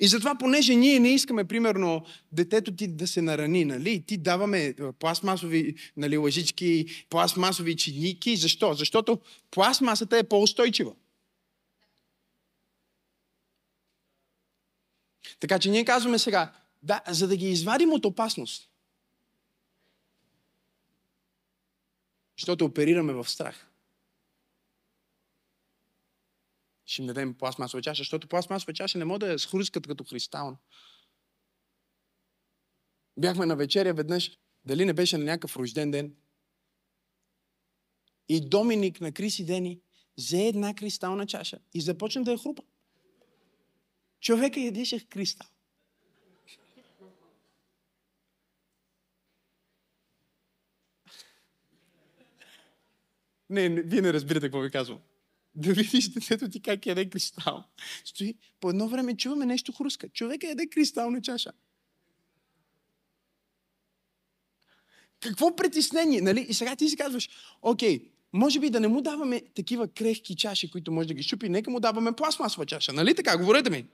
[0.00, 4.02] И затова, понеже ние не искаме, примерно, детето ти да се нарани, нали?
[4.06, 8.36] Ти даваме пластмасови нали, лъжички, пластмасови чиники.
[8.36, 8.74] Защо?
[8.74, 10.92] Защото пластмасата е по-устойчива.
[15.40, 18.68] Така че ние казваме сега, да, за да ги извадим от опасност,
[22.42, 23.68] защото оперираме в страх.
[26.84, 30.58] Ще им дадем пластмасова чаша, защото пластмасова чаша не може да е схрускат като кристална.
[33.18, 36.16] Бяхме на вечеря веднъж, дали не беше на някакъв рожден ден.
[38.28, 39.80] И Доминик на Криси Дени
[40.18, 42.62] взе една кристална чаша и започна да я хрупа.
[44.20, 45.46] Човека ядеше кристал.
[53.52, 54.98] Не, не, вие не разбирате какво ви казвам.
[55.54, 57.64] Да видиш детето ти как яде кристал.
[58.04, 60.08] Стои, по едно време чуваме нещо хруска.
[60.08, 61.52] Човека яде кристална чаша.
[65.20, 66.46] Какво притеснение, нали?
[66.48, 67.30] И сега ти си казваш,
[67.62, 71.48] окей, може би да не му даваме такива крехки чаши, които може да ги щупи,
[71.48, 72.92] нека му даваме пластмасова чаша.
[72.92, 73.36] Нали така?
[73.36, 73.86] Говорете ми.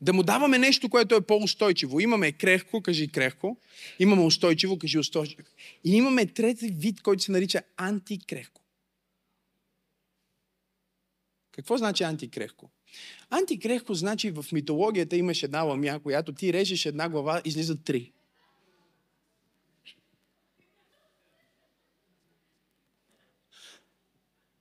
[0.00, 2.00] Да му даваме нещо, което е по-устойчиво.
[2.00, 3.56] Имаме крехко, кажи крехко.
[3.98, 5.42] Имаме устойчиво, кажи устойчиво.
[5.84, 8.60] И имаме трети вид, който се нарича антикрехко.
[11.52, 12.70] Какво значи антикрехко?
[13.30, 18.12] Антикрехко значи в митологията имаш една ламя, която ти режеш една глава, излизат три.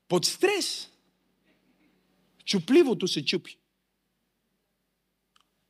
[0.08, 0.90] Под стрес
[2.46, 3.58] чупливото се чупи.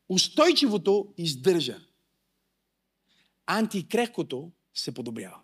[0.09, 1.79] Устойчивото издържа.
[3.45, 5.39] Антикрехкото се подобрява.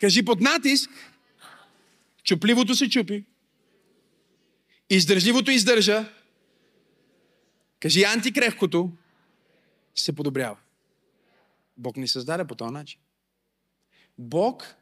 [0.00, 0.90] Кажи под натиск,
[2.22, 3.24] чупливото се чупи,
[4.90, 6.12] Издържливото издържа.
[7.80, 8.92] Кажи антикрехкото
[9.94, 10.56] се подобрява.
[11.76, 13.00] Бог ни създаде по този начин.
[14.18, 14.76] Бог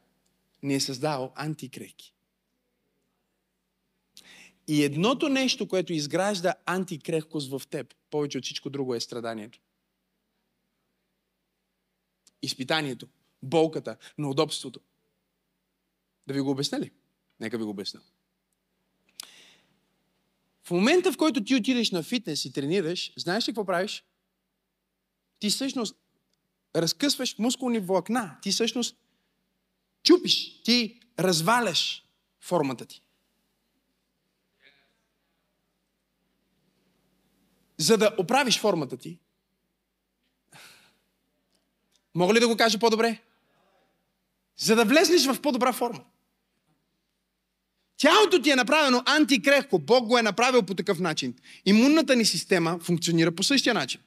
[0.65, 2.13] ни е създал антикрехки.
[4.67, 9.59] И едното нещо, което изгражда антикрехкост в теб, повече от всичко друго е страданието.
[12.41, 13.07] Изпитанието,
[13.43, 14.79] болката, неудобството.
[16.27, 16.91] Да ви го обясня ли?
[17.39, 18.01] Нека ви го обясня.
[20.63, 24.03] В момента, в който ти отидеш на фитнес и тренираш, знаеш ли какво правиш?
[25.39, 25.95] Ти всъщност
[26.75, 28.37] разкъсваш мускулни влакна.
[28.41, 28.97] Ти всъщност
[30.05, 32.05] чупиш, ти разваляш
[32.41, 33.01] формата ти.
[37.77, 39.19] За да оправиш формата ти,
[42.15, 43.21] мога ли да го кажа по-добре?
[44.57, 46.03] За да влезнеш в по-добра форма.
[47.97, 49.79] Тялото ти е направено антикрехко.
[49.79, 51.33] Бог го е направил по такъв начин.
[51.65, 54.01] Имунната ни система функционира по същия начин.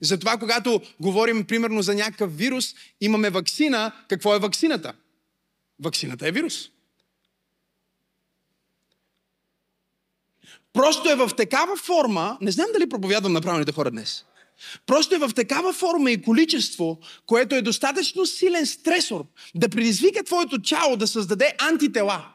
[0.00, 3.92] Затова, когато говорим, примерно, за някакъв вирус, имаме вакцина.
[4.08, 4.92] Какво е вакцината?
[5.82, 6.70] Вакцината е вирус.
[10.72, 14.24] Просто е в такава форма, не знам дали проповядвам на правилните хора днес.
[14.86, 20.62] Просто е в такава форма и количество, което е достатъчно силен стресор да предизвика твоето
[20.62, 22.33] тяло да създаде антитела.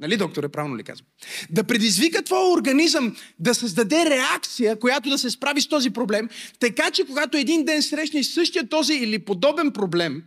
[0.00, 1.06] Нали, докторе, правилно ли казвам?
[1.50, 6.28] Да предизвика твоя организъм да създаде реакция, която да се справи с този проблем,
[6.60, 10.22] така че когато един ден срещнеш същия този или подобен проблем,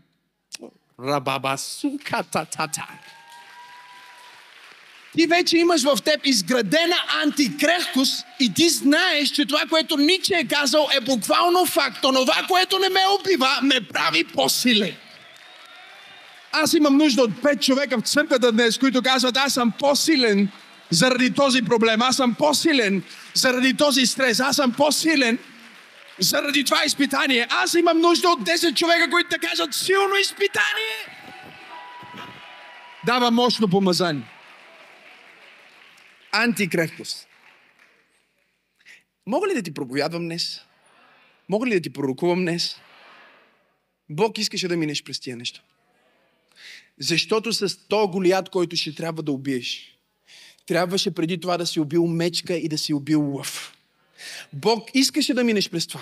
[1.00, 2.88] рабаба сука та та та
[5.18, 10.48] ти вече имаш в теб изградена антикрехкост и ти знаеш, че това, което Ниче е
[10.48, 11.98] казал, е буквално факт.
[12.02, 14.96] Това, което не ме убива, ме прави по-силен.
[16.52, 20.50] Аз имам нужда от пет човека в църквата днес, които казват, аз съм по-силен
[20.90, 22.02] заради този проблем.
[22.02, 24.40] Аз съм по-силен заради този стрес.
[24.40, 25.40] Аз съм по-силен
[26.20, 27.48] заради това изпитание.
[27.50, 31.20] Аз имам нужда от 10 човека, които да кажат силно изпитание.
[33.06, 34.24] Дава мощно помазание.
[36.32, 37.28] Антикрехкост.
[39.26, 40.62] Мога ли да ти проповядвам днес?
[41.50, 42.76] Мога ли да ти пророкувам днес?
[44.10, 45.62] Бог искаше да минеш през тия неща.
[47.00, 49.98] Защото с то голият, който ще трябва да убиеш,
[50.66, 53.78] трябваше преди това да си убил мечка и да си убил лъв.
[54.54, 56.02] Бог искаше да минеш през това.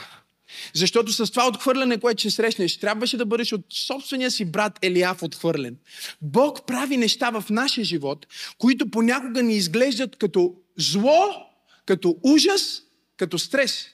[0.74, 5.24] Защото с това отхвърляне, което ще срещнеш, трябваше да бъдеш от собствения си брат Елиав
[5.24, 5.78] отхвърлен.
[6.22, 8.28] Бог прави неща в нашия живот,
[8.58, 11.48] които понякога ни изглеждат като зло,
[11.86, 12.84] като ужас,
[13.18, 13.86] като стрес.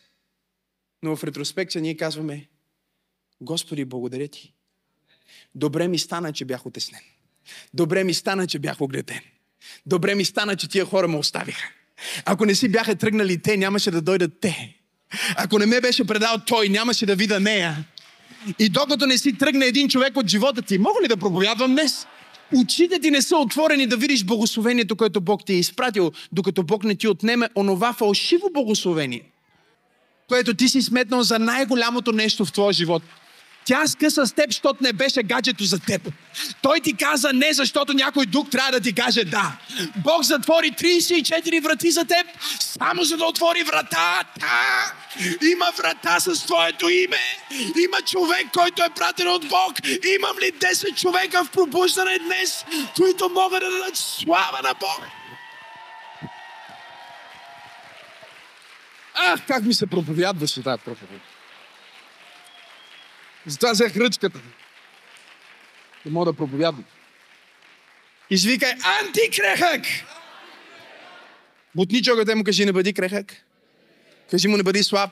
[1.03, 2.47] Но в ретроспекция ние казваме,
[3.41, 4.53] Господи, благодаря ти.
[5.55, 7.01] Добре ми стана, че бях отеснен.
[7.73, 9.19] Добре ми стана, че бях огледен.
[9.85, 11.63] Добре ми стана, че тия хора ме оставиха.
[12.25, 14.75] Ако не си бяха тръгнали те, нямаше да дойдат те.
[15.37, 17.83] Ако не ме беше предал той, нямаше да видя нея.
[18.59, 22.07] И докато не си тръгне един човек от живота ти, мога ли да проповядвам днес?
[22.55, 26.83] Очите ти не са отворени да видиш благословението, което Бог ти е изпратил, докато Бог
[26.83, 29.21] не ти отнеме онова фалшиво благословение,
[30.27, 33.03] което ти си сметнал за най-голямото нещо в твоя живот.
[33.65, 36.01] Тя скъса с теб, защото не беше гаджето за теб.
[36.61, 39.51] Той ти каза не, защото някой друг трябва да ти каже да.
[39.95, 42.27] Бог затвори 34 врати за теб,
[42.59, 44.23] само за да отвори врата.
[44.39, 44.93] Да.
[45.51, 47.37] Има врата с твоето име.
[47.83, 49.73] Има човек, който е пратен от Бог.
[50.15, 55.01] Имам ли 10 човека в пробуждане днес, които могат да дадат слава на Бог?
[59.15, 61.32] Ах, как ми се проповядваше тази проповед.
[63.47, 64.39] Затова взех ръчката.
[66.05, 66.85] Не мога да проповядвам.
[68.29, 69.81] Извикай антикрехък!
[71.75, 73.33] Бутни човекът му кажи, не бъди крехък.
[74.31, 75.11] Кажи му, не бъди слаб.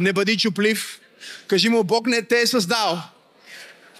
[0.00, 1.00] Не бъди чуплив.
[1.46, 3.02] Кажи му, Бог не те е създал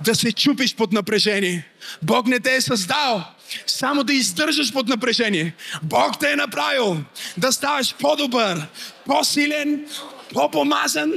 [0.01, 1.69] да се чупиш под напрежение.
[2.03, 3.25] Бог не те е създал
[3.67, 5.55] само да издържаш под напрежение.
[5.83, 6.97] Бог те е направил
[7.37, 8.67] да ставаш по-добър,
[9.07, 9.89] по-силен,
[10.33, 11.13] по-помазан,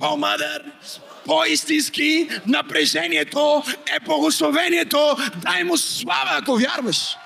[0.00, 0.64] по-мъдър,
[1.28, 3.62] по-истински напрежението
[3.96, 5.16] е благословението.
[5.36, 7.16] Дай му слава, ако вярваш.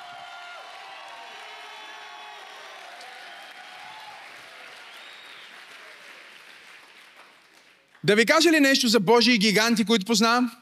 [8.05, 10.53] Да ви кажа ли нещо за Божии гиганти, които познавам?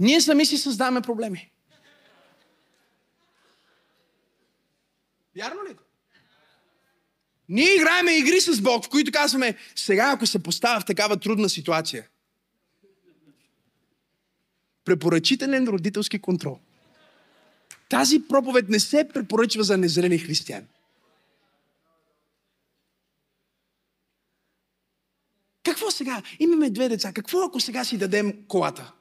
[0.00, 1.50] Ние сами си създаваме проблеми.
[5.36, 5.76] Вярно ли?
[7.48, 11.48] Ние играеме игри с Бог, в които казваме, сега ако се поставя в такава трудна
[11.48, 12.06] ситуация,
[14.86, 16.58] препоръчителен родителски контрол.
[17.88, 20.66] Тази проповед не се препоръчва за незрели християни.
[25.62, 26.22] Какво сега?
[26.38, 27.12] Имаме две деца.
[27.12, 28.92] Какво ако сега си дадем колата?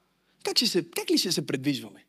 [0.44, 2.06] Как, ще се, как ли ще се предвижваме?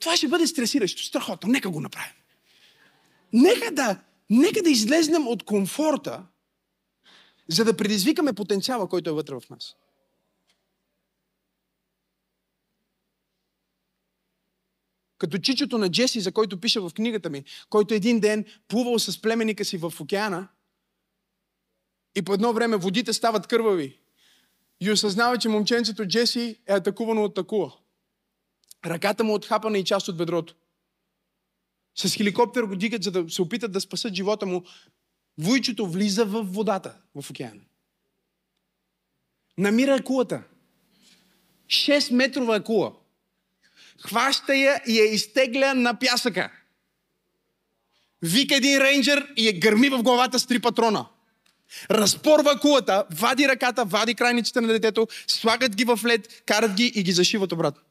[0.00, 1.48] Това ще бъде стресиращо, страхотно.
[1.48, 2.12] Нека го направим.
[3.32, 4.00] Нека да,
[4.30, 6.22] нека да излезнем от комфорта,
[7.48, 9.76] за да предизвикаме потенциала, който е вътре в нас.
[15.18, 19.22] Като чичото на Джеси, за който пиша в книгата ми, който един ден плувал с
[19.22, 20.48] племеника си в океана
[22.16, 23.98] и по едно време водите стават кървави
[24.80, 27.72] и осъзнава, че момченцето Джеси е атакувано от такова.
[28.86, 30.54] Ръката му е отхапана и част от бедрото.
[31.94, 34.64] С хеликоптер го дигат, за да се опитат да спасат живота му.
[35.38, 37.60] Войчето влиза в водата, в океана.
[39.58, 40.42] Намира акулата.
[41.66, 42.92] 6 метрова акула.
[44.02, 46.50] Хваща я и я изтегля на пясъка.
[48.22, 51.06] Вика един рейнджер и я гърми в главата с три патрона.
[51.90, 57.02] Разпорва кулата, вади ръката, вади крайниците на детето, слагат ги в лед, карат ги и
[57.02, 57.82] ги зашиват обратно.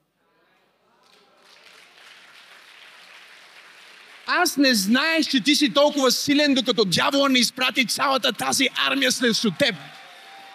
[4.26, 9.12] Аз не знаеш, че ти си толкова силен, докато дявола не изпрати цялата тази армия
[9.12, 9.76] срещу теб.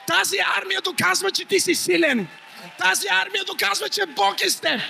[0.07, 2.29] Тази армия доказва, че ти си силен.
[2.79, 4.81] Тази армия доказва, че Бог е с теб.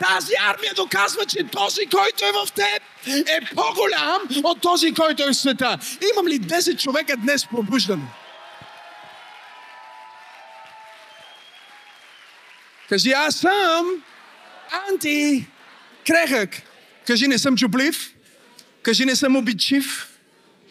[0.00, 5.26] Тази армия доказва, че този, който е в теб, е по-голям от този, който е
[5.26, 5.78] в света.
[6.12, 8.04] Имам ли 10 човека днес пробуждане?
[12.88, 13.86] Кажи, аз съм
[14.70, 16.62] анти-крехък.
[17.06, 18.14] Кажи, не съм чуплив.
[18.82, 20.08] Кажи, не съм обидчив.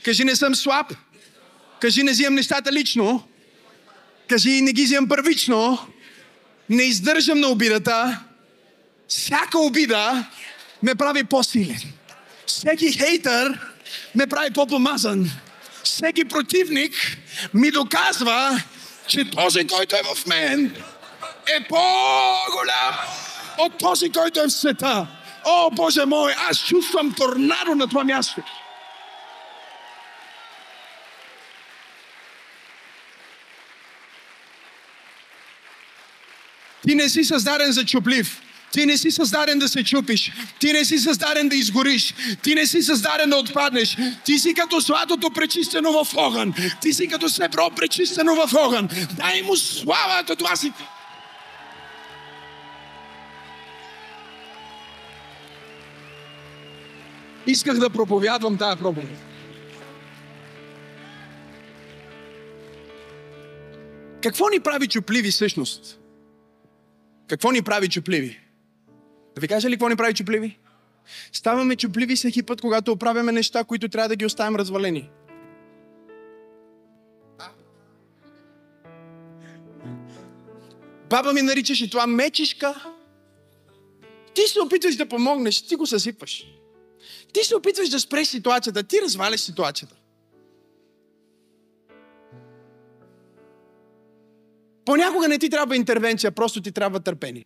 [0.04, 0.94] Кажи, не съм слаб.
[1.82, 3.28] Кажи, не взимам нещата лично.
[4.30, 5.88] Кажи, не ги взимам първично.
[6.70, 8.20] Не издържам на обидата.
[9.08, 10.26] Всяка обида
[10.84, 11.82] ме прави по-силен.
[12.46, 13.60] Всеки хейтър
[14.16, 15.32] ме прави по-помазан.
[15.84, 17.18] Всеки противник
[17.54, 18.64] ми доказва,
[19.08, 20.76] че този, който е в мен,
[21.48, 22.96] е по-голям
[23.58, 25.08] от този, който е в света.
[25.46, 28.42] О, Боже мой, аз чувствам торнадо на това място.
[36.88, 38.42] Ти не си създаден за чуплив.
[38.72, 40.32] Ти не си създаден да се чупиш.
[40.60, 42.14] Ти не си създаден да изгориш.
[42.44, 43.98] Ти не си създаден да отпаднеш.
[44.26, 46.54] Ти си като сладото пречистено в огън.
[46.82, 48.90] Ти си като сребро пречистено в огън.
[49.18, 50.72] Дай му славата, това си.
[57.48, 59.18] Исках да проповядвам тази проповед.
[64.24, 66.03] Какво ни прави чупливи всъщност?
[67.34, 68.40] Какво ни прави чупливи?
[69.36, 70.60] Да ви кажа ли какво ни прави чупливи?
[71.32, 75.10] Ставаме чупливи всеки път, когато оправяме неща, които трябва да ги оставим развалени.
[81.10, 82.86] Баба ми наричаше това мечишка.
[84.34, 86.46] Ти се опитваш да помогнеш, ти го съсипваш.
[87.34, 89.96] Ти се опитваш да спреш ситуацията, ти разваляш ситуацията.
[94.86, 97.46] Понякога не ти трябва интервенция, просто ти трябва търпение.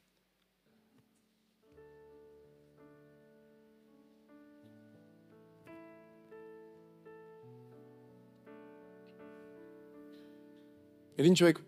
[11.17, 11.59] Един човек,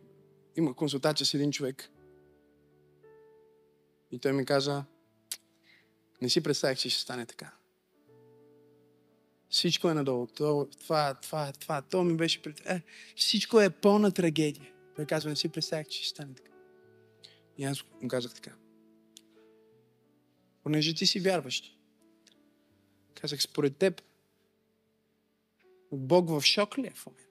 [0.55, 1.89] има консултация с един човек.
[4.11, 4.84] И той ми каза,
[6.22, 7.53] не си представих, че ще стане така.
[9.49, 10.28] Всичко е надолу.
[10.28, 12.59] Това, това, това, това, то ми беше пред...
[12.65, 12.82] Е,
[13.15, 14.72] всичко е пълна трагедия.
[15.00, 16.52] Той казва, не си представях, че ще стане така.
[17.58, 18.52] И аз му казах така.
[20.64, 21.78] Понеже ти си вярващ.
[23.22, 24.02] Казах, според теб,
[25.91, 27.24] Бог в шок ли е в момента?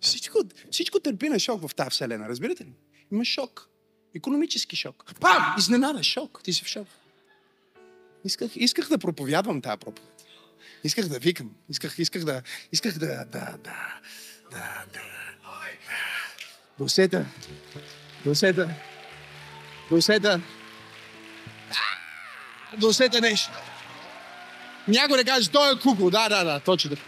[0.00, 0.38] Всичко,
[0.70, 2.72] всичко търпи на шок в тази вселена, разбирате ли?
[3.12, 3.68] Има шок.
[4.14, 5.14] Економически шок.
[5.20, 5.54] Пам!
[5.58, 6.40] Изненада, шок.
[6.44, 6.88] Ти си в шок.
[8.24, 10.13] Исках, исках да проповядвам тази проповед.
[10.84, 11.50] Исках да викам.
[11.68, 12.42] Исках, исках да,
[12.72, 13.58] исках да, да, да,
[14.50, 15.00] да, да.
[15.68, 16.24] Да.
[16.78, 17.26] Да усета.
[18.24, 18.30] Да
[23.20, 23.50] нещо.
[24.88, 26.10] Някой да каже, той е кукол.
[26.10, 27.02] Да, да, да, точно така.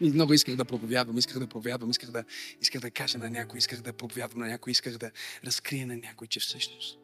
[0.00, 2.24] И много исках да проповядвам, исках да проповядвам, исках да,
[2.60, 5.10] исках да кажа на някой, исках да проповядвам на някой, исках да
[5.46, 6.98] разкрия на някой, че всъщност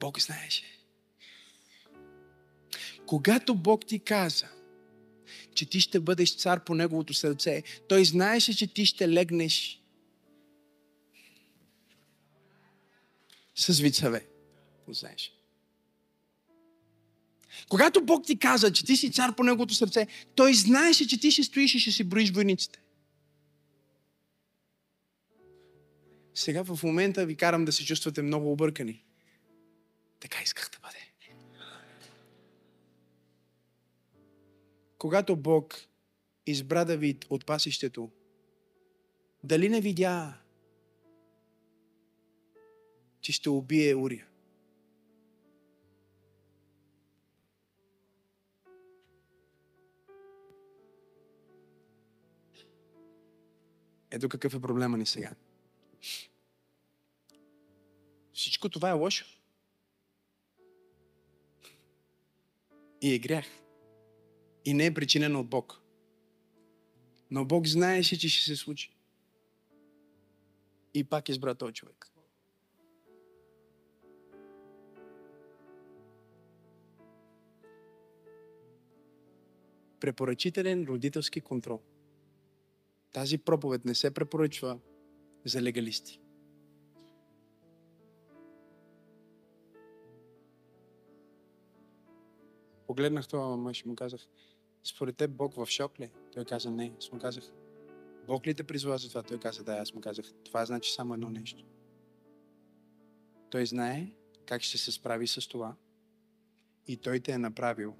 [0.00, 0.79] Бог знаеше.
[3.10, 4.48] Когато Бог ти каза,
[5.54, 7.62] че ти ще бъдеш цар по неговото сърце.
[7.88, 9.82] Той знаеше, че ти ще легнеш
[13.54, 14.26] с вицаве.
[14.88, 15.32] Знаеш.
[17.68, 21.30] Когато Бог ти каза, че ти си цар по неговото сърце, той знаеше, че ти
[21.30, 22.80] ще стоиш и ще си броиш войниците.
[26.34, 29.04] Сега в момента ви карам да се чувствате много объркани.
[30.20, 30.99] Така исках да бъде.
[35.00, 35.74] Когато Бог
[36.46, 38.10] избра Давид от пасището,
[39.44, 40.40] дали не видя,
[43.20, 44.26] че ще убие Урия?
[54.10, 55.34] Ето какъв е проблема ни сега.
[58.32, 59.26] Всичко това е лошо.
[63.02, 63.46] И е грях.
[64.70, 65.80] И не е причинено от Бог.
[67.30, 68.96] Но Бог знаеше, че ще се случи.
[70.94, 72.06] И пак избра този човек.
[80.00, 81.80] Препоръчителен родителски контрол.
[83.12, 84.78] Тази проповед не се препоръчва
[85.44, 86.20] за легалисти.
[92.86, 94.20] Погледнах това мъж и му казах,
[94.84, 96.10] според теб Бог в шок ли?
[96.32, 96.92] Той каза не.
[96.98, 97.44] Аз му казах,
[98.26, 99.22] Бог ли те призвава за това?
[99.22, 99.72] Той каза да.
[99.72, 101.64] Аз му казах, това значи само едно нещо.
[103.50, 104.06] Той знае
[104.46, 105.76] как ще се справи с това.
[106.86, 107.96] И той те е направил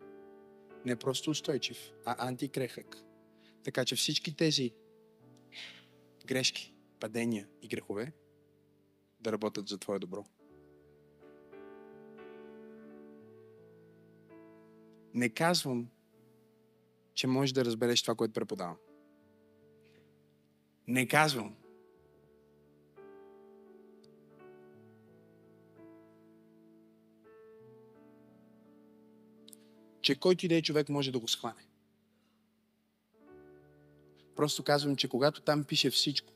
[0.84, 2.96] не просто устойчив, а антикрехък.
[3.64, 4.72] Така че всички тези
[6.26, 8.12] грешки, падения и грехове
[9.20, 10.24] да работят за Твое добро.
[15.14, 15.90] Не казвам,
[17.20, 18.76] че можеш да разбереш това, което преподавам.
[20.88, 21.56] Не казвам.
[30.02, 31.66] Че който и да е човек може да го схване.
[34.36, 36.32] Просто казвам, че когато там пише всичко,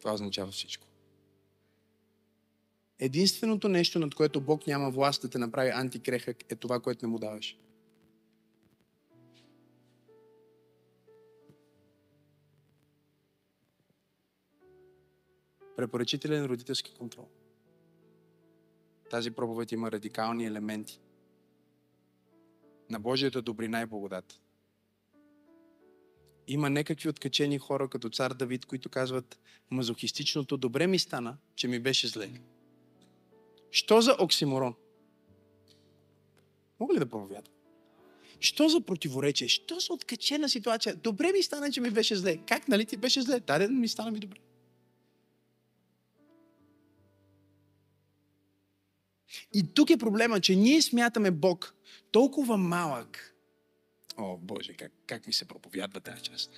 [0.00, 0.89] това означава всичко.
[3.00, 7.12] Единственото нещо, над което Бог няма власт да те направи антикрехък, е това, което не
[7.12, 7.58] му даваш.
[15.76, 17.28] Препоръчителен родителски контрол.
[19.10, 21.00] Тази проповед има радикални елементи
[22.90, 24.40] на Божията добрина и благодат.
[26.46, 29.38] Има некакви откачени хора, като цар Давид, които казват
[29.70, 32.30] мазохистичното добре ми стана, че ми беше зле.
[33.70, 34.74] Що за оксиморон?
[36.80, 37.52] Мога ли да проповядам?
[38.40, 39.48] Що за противоречие?
[39.48, 40.96] Що за откачена ситуация?
[40.96, 42.36] Добре ми стана, че ми беше зле.
[42.36, 43.40] Как, нали ти беше зле?
[43.40, 44.38] Даде ми стана ми добре.
[49.54, 51.74] И тук е проблема, че ние смятаме Бог
[52.10, 53.34] толкова малък,
[54.22, 56.50] О, Боже, как, как ми се проповядва тази част.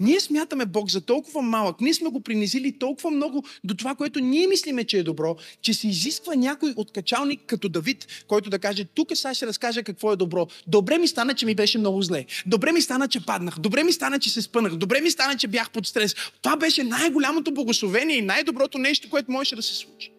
[0.00, 4.20] Ние смятаме Бог за толкова малък, ние сме го принизили толкова много до това, което
[4.20, 8.84] ние мислиме, че е добро, че се изисква някой откачалник като Давид, който да каже,
[8.84, 10.46] тук сега ще разкажа какво е добро.
[10.66, 12.26] Добре ми стана, че ми беше много зле.
[12.46, 13.58] Добре ми стана, че паднах.
[13.58, 14.76] Добре ми стана, че се спънах.
[14.76, 16.14] Добре ми стана, че бях под стрес.
[16.42, 20.12] Това беше най-голямото благословение и най-доброто нещо, което можеше да се случи.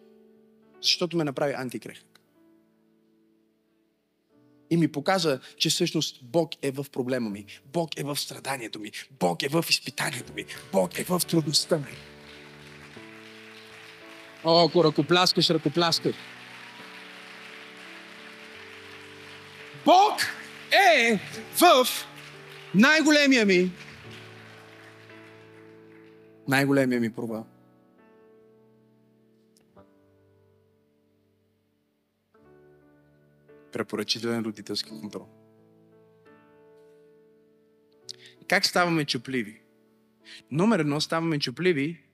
[0.82, 2.02] Защото ме направи антикрех
[4.70, 7.44] и ми показа, че всъщност Бог е в проблема ми.
[7.72, 8.90] Бог е в страданието ми.
[9.20, 10.44] Бог е в изпитанието ми.
[10.72, 11.96] Бог е в трудността ми.
[14.44, 16.12] О, ако ръкопляскаш, ръкопляскай.
[19.84, 20.14] Бог
[20.72, 21.18] е
[21.58, 21.86] в
[22.74, 23.70] най-големия ми
[26.48, 27.46] най-големия ми провал.
[33.78, 35.26] Препоръчителен родителски контрол.
[38.48, 39.60] Как ставаме чупливи?
[40.50, 42.08] Номер едно, ставаме чупливи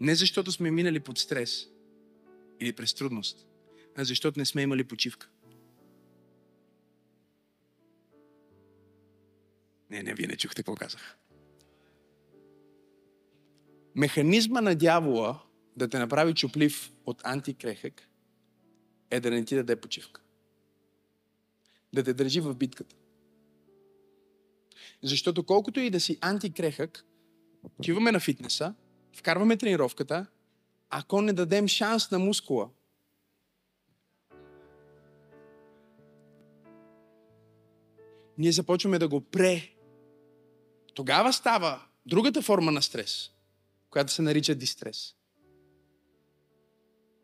[0.00, 1.66] не защото сме минали под стрес
[2.60, 3.46] или през трудност,
[3.96, 5.28] а защото не сме имали почивка.
[9.90, 11.18] Не, не, вие не чухте какво казах.
[13.94, 15.42] Механизма на дявола
[15.76, 18.09] да те направи чуплив от антикрехък
[19.10, 20.20] е да не ти даде почивка.
[21.92, 22.96] Да те държи в битката.
[25.02, 27.04] Защото колкото и да си антикрехък,
[27.78, 28.74] отиваме на фитнеса,
[29.16, 30.26] вкарваме тренировката,
[30.90, 32.70] ако не дадем шанс на мускула,
[38.38, 39.68] ние започваме да го пре.
[40.94, 43.30] Тогава става другата форма на стрес,
[43.90, 45.14] която се нарича дистрес.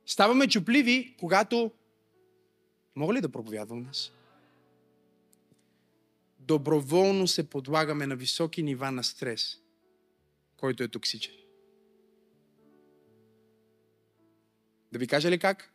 [0.07, 1.71] Ставаме чупливи, когато...
[2.97, 4.13] Мога ли да проповядвам днес?
[6.39, 9.59] Доброволно се подлагаме на високи нива на стрес,
[10.57, 11.35] който е токсичен.
[14.93, 15.73] Да ви кажа ли как?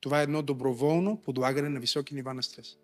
[0.00, 2.76] Това е едно доброволно подлагане на високи нива на стрес.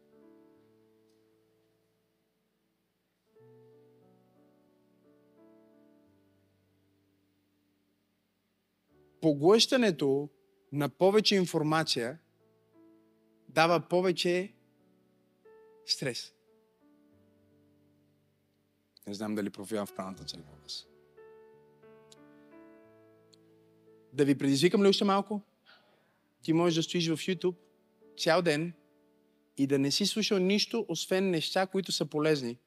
[9.20, 10.28] Поглъщането
[10.72, 12.18] на повече информация
[13.48, 14.52] дава повече
[15.86, 16.32] стрес.
[19.06, 20.58] Не знам дали профилам в правната църква.
[24.12, 25.42] Да ви предизвикам ли още малко?
[26.42, 27.54] Ти можеш да стоиш в YouTube
[28.18, 28.72] цял ден
[29.56, 32.58] и да не си слушал нищо, освен неща, които са полезни.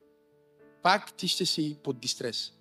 [0.84, 2.54] Пак ти ще си под дистрес.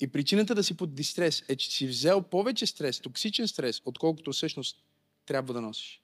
[0.00, 4.32] И причината да си под дистрес е, че си взел повече стрес, токсичен стрес, отколкото
[4.32, 4.82] всъщност
[5.26, 6.02] трябва да носиш.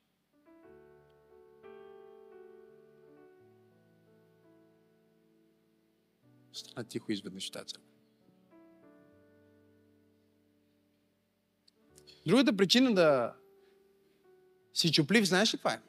[6.53, 7.75] Стана тихо изведнъж тази
[12.27, 13.35] Другата причина да
[14.75, 15.81] си чуплив, знаеш ли това е?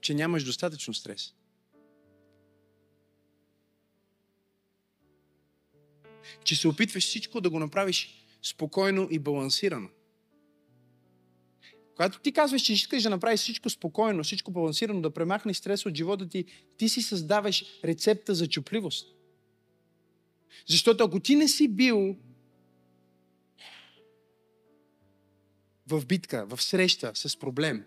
[0.00, 1.34] Че нямаш достатъчно стрес.
[6.44, 9.88] Че се опитваш всичко да го направиш спокойно и балансирано.
[11.96, 15.96] Когато ти казваш, че искаш да направиш всичко спокойно, всичко балансирано, да премахнеш стрес от
[15.96, 16.44] живота ти,
[16.76, 19.16] ти си създаваш рецепта за чупливост.
[20.66, 22.16] Защото ако ти не си бил
[25.86, 27.84] в битка, в среща с проблем,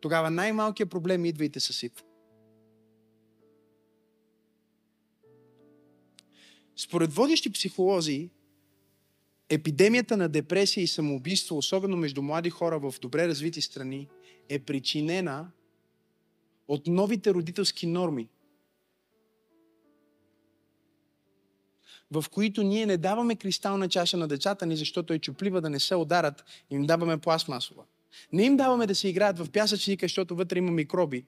[0.00, 2.04] тогава най-малкият проблем идва и те съсипва.
[6.76, 8.30] Според водещи психолози,
[9.48, 14.08] епидемията на депресия и самоубийство, особено между млади хора в добре развити страни,
[14.48, 15.50] е причинена
[16.68, 18.28] от новите родителски норми,
[22.10, 25.80] в които ние не даваме кристална чаша на децата ни, защото е чуплива да не
[25.80, 27.84] се ударат, им даваме пластмасова.
[28.32, 31.24] Не им даваме да се играят в пясъчника, защото вътре има микроби.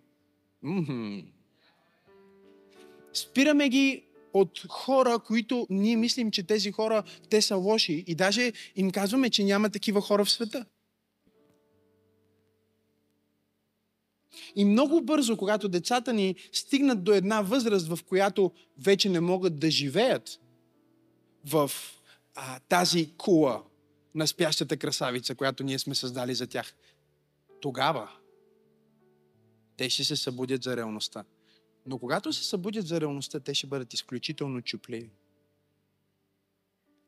[3.13, 4.05] Спираме ги
[4.41, 9.30] от хора, които ние мислим, че тези хора, те са лоши и даже им казваме,
[9.30, 10.64] че няма такива хора в света.
[14.57, 19.59] И много бързо, когато децата ни стигнат до една възраст, в която вече не могат
[19.59, 20.41] да живеят,
[21.45, 21.70] в
[22.34, 23.62] а, тази кула
[24.14, 26.74] на спящата красавица, която ние сме създали за тях.
[27.61, 28.11] Тогава
[29.76, 31.24] те ще се събудят за реалността.
[31.87, 35.11] Но когато се събудят за реалността, те ще бъдат изключително чупливи.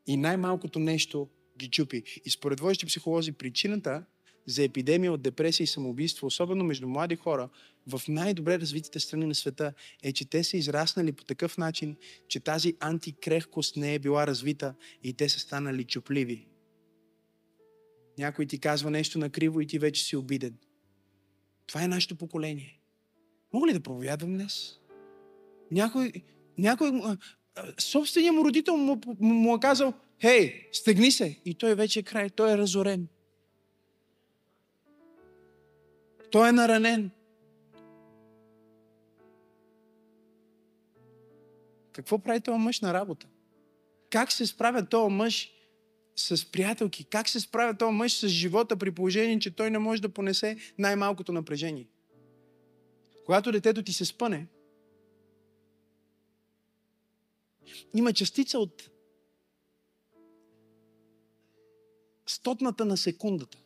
[0.06, 2.02] И най-малкото нещо ги чупи.
[2.24, 4.04] И според водещи психолози, причината
[4.46, 7.48] за епидемия от депресия и самоубийство, особено между млади хора,
[7.86, 9.72] в най-добре развитите страни на света,
[10.02, 11.96] е, че те са израснали по такъв начин,
[12.28, 16.46] че тази антикрехкост не е била развита и те са станали чупливи.
[18.18, 20.58] Някой ти казва нещо накриво и ти вече си обиден.
[21.66, 22.77] Това е нашето поколение.
[23.52, 24.78] Мога ли да проповядвам днес?
[25.70, 26.12] Някой,
[26.58, 27.02] някой
[27.78, 31.40] собственият му родител му, му, е казал, хей, стегни се.
[31.44, 33.08] И той вече е край, той е разорен.
[36.30, 37.10] Той е наранен.
[41.92, 43.26] Какво прави този мъж на работа?
[44.10, 45.52] Как се справя този мъж
[46.16, 47.04] с приятелки?
[47.04, 50.56] Как се справя този мъж с живота при положение, че той не може да понесе
[50.78, 51.86] най-малкото напрежение?
[53.28, 54.46] Когато детето ти се спъне,
[57.94, 58.90] има частица от
[62.26, 63.58] стотната на секундата,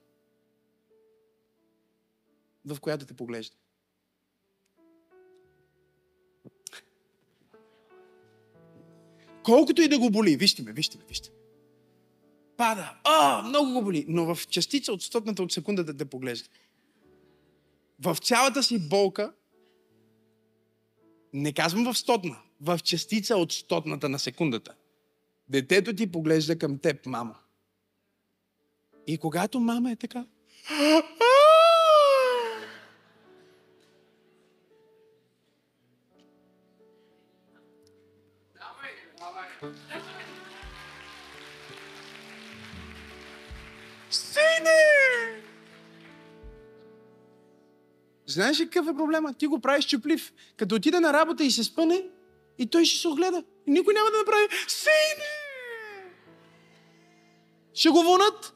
[2.64, 3.56] в която те поглежда.
[9.42, 11.36] Колкото и да го боли, вижте ме, вижте ме, вижте ме.
[12.56, 13.00] Пада.
[13.04, 14.04] А, много го боли.
[14.08, 16.48] Но в частица от стотната от секундата те поглежда.
[17.98, 19.34] В цялата си болка,
[21.32, 24.74] не казвам в стотна, в частица от стотната на секундата.
[25.48, 27.34] Детето ти поглежда към теб, мама.
[29.06, 30.24] И когато мама е така,
[48.32, 49.34] Знаеш ли какъв е проблема?
[49.34, 50.32] Ти го правиш чуплив.
[50.56, 52.02] Като отиде на работа и се спъне,
[52.58, 53.44] и той ще се огледа.
[53.66, 55.24] И никой няма да направи сине!
[57.74, 58.54] Ще го вълнат.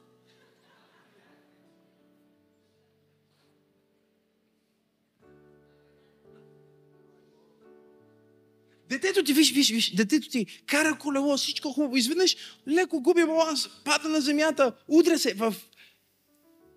[8.89, 11.97] Детето ти, виж, виж, виж, детето ти кара колело, всичко хубаво.
[11.97, 12.37] Изведнъж
[12.69, 15.55] леко губи баланс, пада на земята, удря се в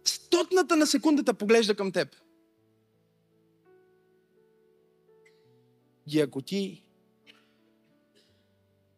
[0.05, 2.15] стотната на секундата поглежда към теб.
[6.11, 6.83] И ако ти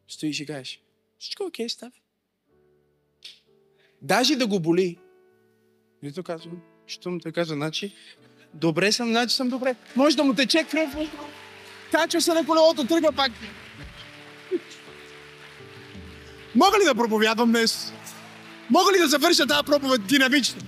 [0.07, 0.81] стоиш и кажеш,
[1.19, 1.91] всичко окей, става.
[4.01, 4.97] Даже да го боли.
[6.03, 7.93] Нито казвам, що му те каза, значи,
[8.53, 9.75] добре съм, значи съм добре.
[9.95, 10.95] Може да му тече кръв,
[11.91, 13.31] качва се на колелото, тръгва пак.
[16.55, 17.93] Мога ли да проповядвам днес?
[18.69, 20.61] Мога ли да завърша тази проповед динамично?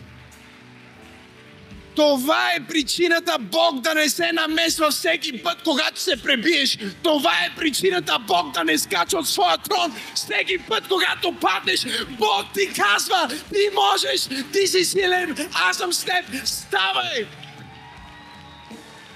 [1.95, 6.77] Това е причината Бог да не се намесва всеки път, когато се пребиеш.
[7.03, 11.85] Това е причината Бог да не скача от своя трон всеки път, когато паднеш.
[12.09, 17.27] Бог ти казва, ти можеш, ти си силен, аз съм с теб, ставай!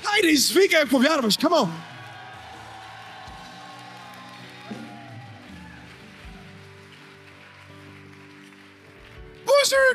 [0.04, 1.87] Хайде, извикай, ако вярваш, come!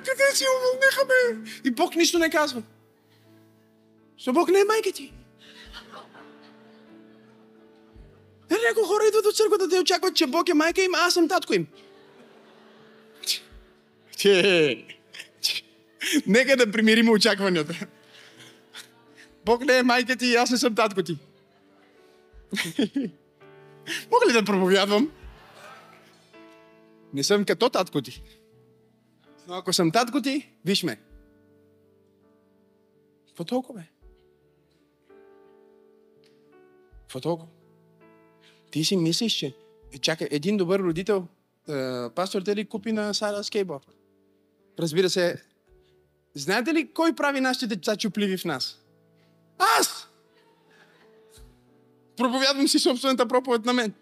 [0.04, 1.50] Къде си уволниха ме?
[1.64, 2.62] И Бог нищо не казва.
[4.16, 5.12] Защото Бог не е майка ти.
[8.50, 11.14] Е, някои хора идват от църквата да очакват, че Бог е майка им, а аз
[11.14, 11.66] съм татко им.
[16.26, 17.86] Нека да примирим очакванията.
[19.44, 21.18] Бог не е майка ти и аз не съм татко ти.
[24.12, 25.10] Мога ли да проповядвам?
[27.14, 28.22] Не съм като татко ти.
[29.52, 31.00] Но ако съм татко ти, виж ме.
[33.26, 33.86] Какво толкова бе?
[37.00, 37.48] Какво толкова?
[38.70, 39.54] Ти си мислиш, че
[39.92, 41.26] е, чакай, един добър родител,
[41.68, 43.86] е, пастор, те ли купи на Сара скейтборд?
[44.78, 45.42] Разбира се,
[46.34, 48.82] знаете ли кой прави нашите деца чупливи в нас?
[49.58, 50.08] Аз!
[52.16, 53.94] Проповядвам си собствената проповед на мен.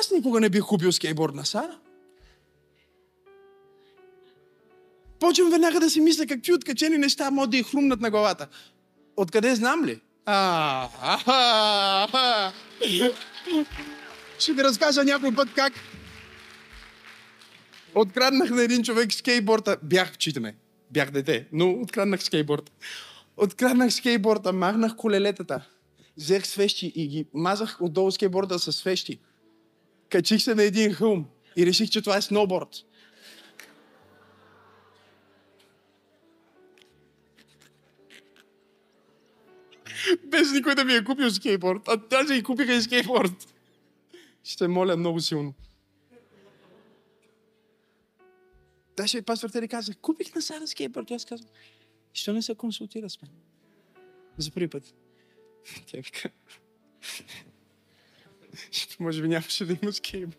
[0.00, 1.78] Аз никога не бих купил скейтборд на Сара.
[5.20, 8.48] Почвам веднага да си мисля какви откачени неща могат да й хрумнат на главата.
[9.16, 10.00] Откъде знам ли?
[10.26, 12.52] А, а, а, а.
[14.38, 15.72] Ще ви разкажа някой път как
[17.94, 19.76] откраднах на един човек скейтборда.
[19.82, 20.56] Бях, читаме,
[20.90, 22.72] бях дете, но откраднах скейтборд.
[23.36, 25.68] Откраднах скейтборда, махнах колелетата,
[26.16, 29.20] взех свещи и ги мазах отдолу скейтборда с свещи.
[30.10, 32.68] Качих се на един хълм и реших, че това е сноуборд.
[40.24, 41.82] Без никой да ми е купил скейтборд.
[41.88, 43.54] А даже и купиха и скейтборд.
[44.44, 45.54] Ще моля много силно.
[48.96, 51.10] Даже пастор ли каза, купих на Сара скейтборд.
[51.10, 51.50] Аз казвам,
[52.12, 53.30] що не се консултира с мен?
[54.38, 54.94] За първи път.
[55.86, 56.30] Тя вика,
[59.00, 60.38] може би нямаше да има скейтборд.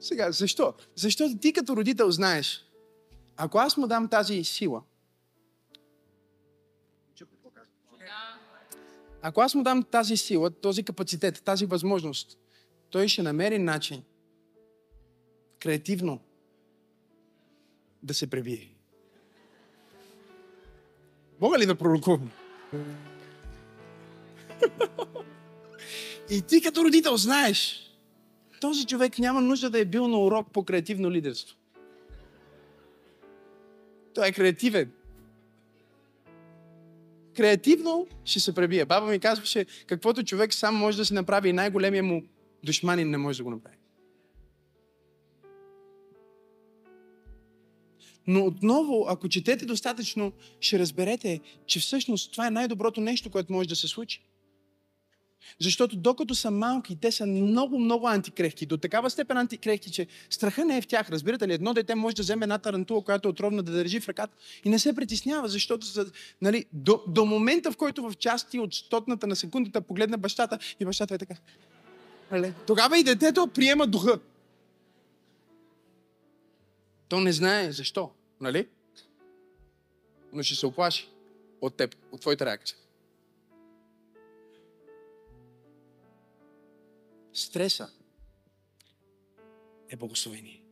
[0.00, 0.74] Сега, защо?
[0.96, 2.64] Защото ти като родител знаеш,
[3.36, 4.82] ако аз му дам тази сила,
[9.22, 12.38] Ако аз му дам тази сила, този капацитет, тази възможност,
[12.90, 14.02] той ще намери начин
[15.60, 16.20] креативно
[18.02, 18.74] да се пребие.
[21.40, 22.30] Мога ли да пророкувам?
[26.30, 27.88] И ти като родител знаеш,
[28.60, 31.56] този човек няма нужда да е бил на урок по креативно лидерство.
[34.14, 34.92] Той е креативен
[37.36, 38.84] креативно ще се пребие.
[38.84, 42.22] Баба ми казваше, каквото човек сам може да си направи и най-големия му
[42.64, 43.76] душманин не може да го направи.
[48.26, 53.68] Но отново, ако четете достатъчно, ще разберете, че всъщност това е най-доброто нещо, което може
[53.68, 54.22] да се случи.
[55.60, 58.66] Защото докато са малки, те са много, много антикрехки.
[58.66, 61.10] До такава степен антикрехки, че страха не е в тях.
[61.10, 61.52] Разбирате ли?
[61.52, 64.68] Едно дете може да вземе една тарантула, която е отровна, да държи в ръката и
[64.68, 65.86] не се притеснява, защото
[66.42, 70.84] нали, до, до момента, в който в части от стотната на секундата погледне бащата и
[70.84, 71.34] бащата е така.
[72.30, 72.54] Нали?
[72.66, 74.18] Тогава и детето приема духа.
[77.08, 78.66] То не знае защо, нали?
[80.32, 81.08] Но ще се оплаши
[81.60, 82.76] от теб, от твоята реакция.
[87.32, 87.90] Стреса
[89.90, 90.62] е благословение.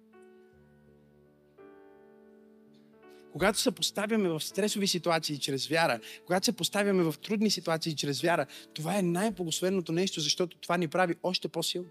[3.32, 8.20] Когато се поставяме в стресови ситуации чрез вяра, когато се поставяме в трудни ситуации чрез
[8.20, 11.88] вяра, това е най-благословеното нещо, защото това ни прави още по-силно.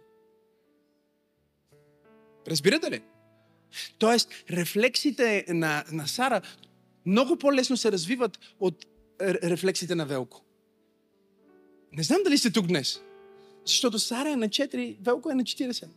[2.47, 3.01] Разбирате ли?
[3.97, 6.41] Тоест, рефлексите на, на Сара
[7.05, 8.86] много по-лесно се развиват от
[9.22, 10.45] рефлексите на Велко.
[11.91, 13.01] Не знам дали сте тук днес.
[13.70, 15.88] Защото Сара е на 4, Велко е на 40.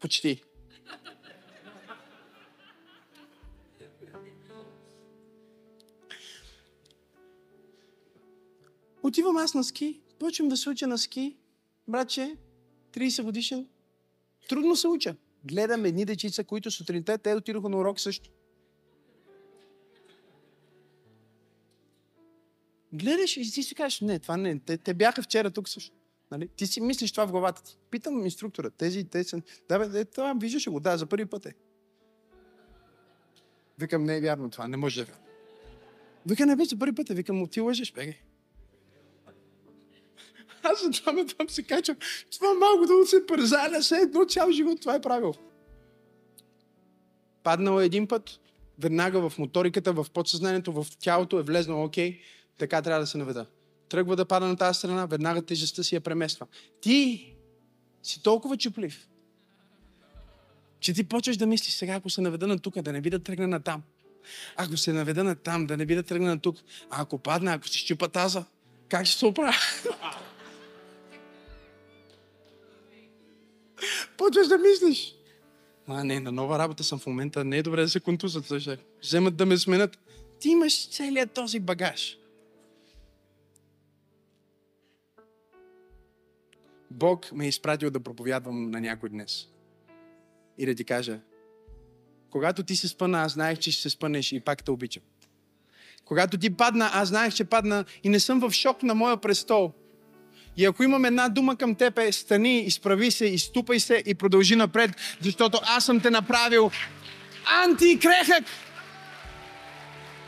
[0.00, 0.42] Почти.
[9.02, 11.36] Отивам аз на ски, почвам да се уча на ски.
[11.88, 12.36] Братче,
[12.92, 13.68] 30 годишен.
[14.48, 15.16] Трудно се уча.
[15.44, 18.30] Гледам едни дечица, които сутринта те отидоха на урок също.
[22.92, 25.96] Гледаш и ти си кажеш, не, това не, те, те бяха вчера тук също.
[26.30, 26.48] Нали?
[26.48, 27.78] Ти си мислиш това в главата ти.
[27.90, 29.42] Питам инструктора, тези, те са...
[29.68, 31.54] Да, бе, това виждаш го, да, за първи път е.
[33.78, 35.14] Викам, не е вярно това, не може да е
[36.26, 37.14] Вика, не бе, за първи път е.
[37.14, 38.14] Викам, ти лъжеш, бегай.
[40.62, 41.96] Аз за това ме там се качвам.
[42.30, 45.34] Това малко да се пързаля, се едно цял живот това е правил.
[47.42, 48.40] Паднал един път,
[48.78, 52.20] веднага в моториката, в подсъзнанието, в тялото е влезнал, окей,
[52.58, 53.46] така трябва да се наведа.
[53.88, 56.46] Тръгва да пада на тази страна, веднага тежестта си я премества.
[56.80, 57.32] Ти
[58.02, 59.08] си толкова чуплив,
[60.80, 63.18] че ти почваш да мислиш сега, ако се наведа на тук, да не би да
[63.18, 63.82] тръгна на там.
[64.56, 66.56] Ако се наведа на там, да не би да тръгна на тук.
[66.90, 68.44] А ако падна, ако си щупа таза,
[68.88, 69.56] как ще се оправя?
[74.16, 75.14] Почваш да мислиш.
[75.88, 77.44] А, не, на нова работа съм в момента.
[77.44, 78.52] Не е добре да се контузат,
[79.02, 79.98] вземат да ме сменят.
[80.40, 82.18] Ти имаш целият този багаж.
[86.90, 89.46] Бог ме е изпратил да проповядвам на някой днес.
[90.58, 91.20] И да ти кажа,
[92.30, 95.02] когато ти се спъна, аз знаех, че ще се спънеш и пак те обичам.
[96.04, 99.72] Когато ти падна, аз знаех, че падна и не съм в шок на моя престол.
[100.56, 104.90] И ако имам една дума към теб, стани, изправи се, изтупай се и продължи напред,
[105.20, 106.70] защото аз съм те направил
[107.64, 108.44] антикрехък.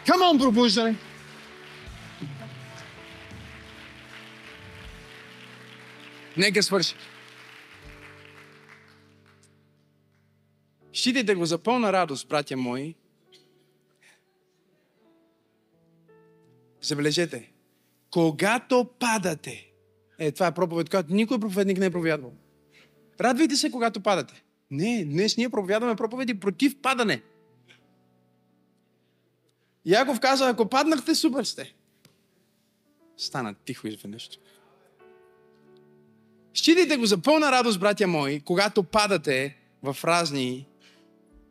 [0.06, 0.96] Камон, пробуждане!
[6.38, 6.94] Нека свърши.
[10.92, 12.94] Считайте го за пълна радост, братя мои.
[16.80, 17.52] Забележете,
[18.10, 19.72] когато падате,
[20.18, 22.32] е, това е проповед, която никой проповедник не е проповядвал.
[23.20, 24.42] Радвайте се, когато падате.
[24.70, 27.22] Не, днес ние проповядваме проповеди против падане.
[29.84, 31.74] Яков каза, ако паднахте, супер сте.
[33.16, 34.30] Стана тихо изведнъж.
[36.58, 40.66] Считайте го за пълна радост, братя мои, когато падате в разни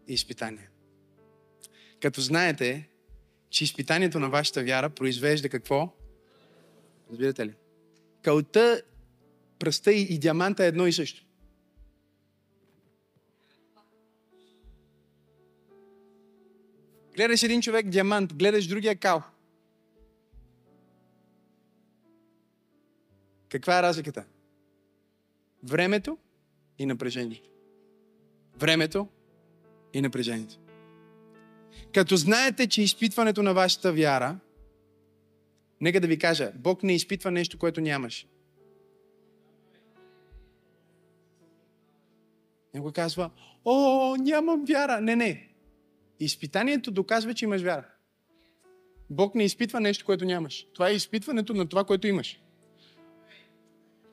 [0.07, 0.69] изпитания.
[2.01, 2.89] Като знаете,
[3.49, 5.93] че изпитанието на вашата вяра произвежда какво?
[7.11, 7.53] Разбирате ли?
[8.21, 8.81] Кълта,
[9.59, 11.25] пръста и, и диаманта е едно и също.
[17.15, 19.23] Гледаш един човек диамант, гледаш другия кал.
[23.49, 24.25] Каква е разликата?
[25.67, 26.17] Времето
[26.79, 27.49] и напрежението.
[28.59, 29.07] Времето
[29.93, 30.55] и напрежението.
[31.93, 34.39] Като знаете, че изпитването на вашата вяра,
[35.81, 38.27] нека да ви кажа, Бог не изпитва нещо, което нямаш.
[42.73, 43.29] Някой казва,
[43.65, 45.01] о, нямам вяра.
[45.01, 45.49] Не, не.
[46.19, 47.85] Изпитанието доказва, че имаш вяра.
[49.09, 50.67] Бог не изпитва нещо, което нямаш.
[50.73, 52.41] Това е изпитването на това, което имаш.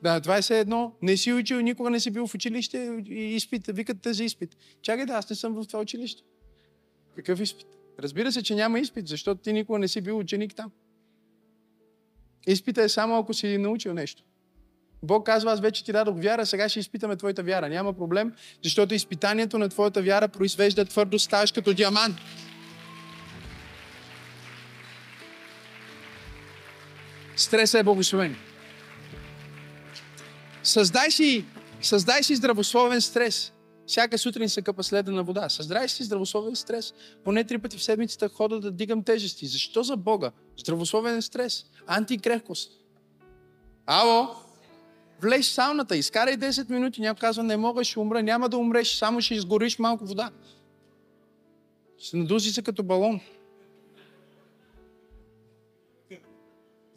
[0.05, 0.95] Да, това е все едно.
[1.01, 3.67] Не си учил, никога не си бил в училище и изпит.
[3.67, 4.57] Викат те за изпит.
[4.81, 6.23] Чакай да, аз не съм в това училище.
[7.15, 7.67] Какъв изпит?
[7.99, 10.71] Разбира се, че няма изпит, защото ти никога не си бил ученик там.
[12.47, 14.23] Изпита е само ако си научил нещо.
[15.03, 17.69] Бог казва, аз вече ти дадох вяра, сега ще изпитаме твоята вяра.
[17.69, 18.33] Няма проблем,
[18.63, 22.15] защото изпитанието на твоята вяра произвежда твърдо ставаш като диамант.
[27.35, 28.35] Стресът е благословен.
[30.65, 31.45] Създай си,
[31.81, 33.53] създай си здравословен стрес.
[33.87, 35.49] Всяка сутрин се къпа следа на вода.
[35.49, 36.93] Създай си здравословен стрес.
[37.23, 39.47] Поне три пъти в седмицата хода да дигам тежести.
[39.47, 40.31] Защо за Бога?
[40.59, 41.65] Здравословен стрес.
[41.87, 42.71] Антикрехкост.
[43.85, 44.27] Ало?
[45.21, 47.01] Влез в сауната, изкарай 10 минути.
[47.01, 48.23] Някой казва, не мога, ще умра.
[48.23, 50.31] Няма да умреш, само ще изгориш малко вода.
[51.97, 53.19] Ще надузи се като балон.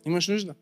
[0.07, 0.55] Имаш нужда.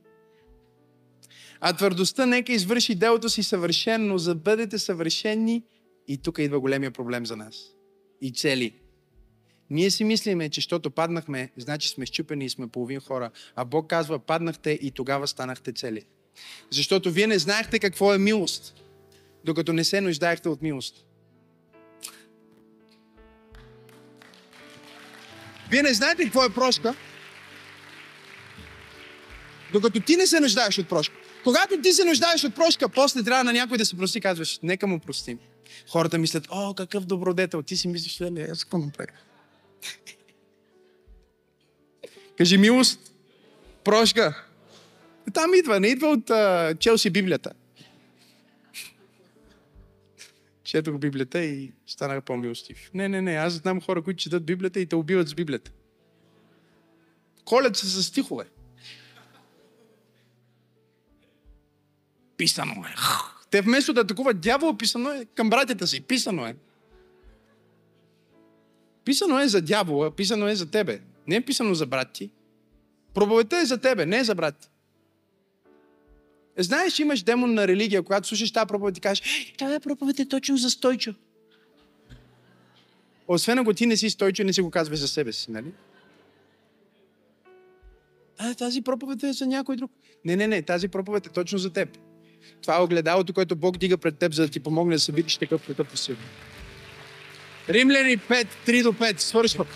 [1.60, 5.62] А твърдостта нека извърши делото си съвършено, за да бъдете съвършени.
[6.08, 7.56] И тук идва големия проблем за нас.
[8.22, 8.74] И цели.
[9.70, 13.30] Ние си мислиме, че щото паднахме, значи сме щупени и сме половин хора.
[13.56, 16.04] А Бог казва, паднахте и тогава станахте цели.
[16.70, 18.74] Защото вие не знаехте какво е милост,
[19.44, 21.06] докато не се нуждаехте от милост.
[25.70, 26.94] Вие не знаете какво е прошка,
[29.72, 31.16] докато ти не се нуждаеш от прошка.
[31.46, 34.86] Когато ти се нуждаеш от прошка, после трябва на някой да се прости, казваш, нека
[34.86, 35.38] му простим.
[35.90, 37.62] Хората мислят, о, какъв добродетел.
[37.62, 39.08] Ти си мислиш, ли, аз какво направя?
[42.38, 43.12] Кажи милост,
[43.84, 44.44] прошка.
[45.34, 47.52] Там идва, не идва от uh, Челси Библията.
[50.64, 52.90] Четох Библията и станах по-милостив.
[52.94, 55.70] Не, не, не, аз знам хора, които четат Библията и те убиват с Библията.
[57.44, 58.44] Колят се с стихове.
[62.36, 62.94] Писано е.
[63.50, 66.00] Те вместо да атакуват дявола, писано е към братята си.
[66.00, 66.56] Писано е.
[69.04, 71.00] Писано е за дявола, писано е за тебе.
[71.26, 72.30] Не е писано за брат ти.
[73.14, 74.68] Проповедта е за тебе, не е за брат ти.
[76.58, 80.56] Знаеш, имаш демон на религия, когато слушаш тази проповед и кажеш, тази проповед е точно
[80.56, 81.14] за Стойчо.
[83.28, 85.72] Освен ако ти не си Стойчо, не си го казваш за себе си, нали?
[88.38, 89.90] А, тази проповед е за някой друг.
[90.24, 91.98] Не, не, не, тази проповед е точно за теб.
[92.62, 95.36] Това е огледалото, което Бог дига пред теб, за да ти помогне да се видиш
[95.36, 96.16] такъв, какъв си.
[97.68, 99.66] Римляни 5, 3 до 5, свършва.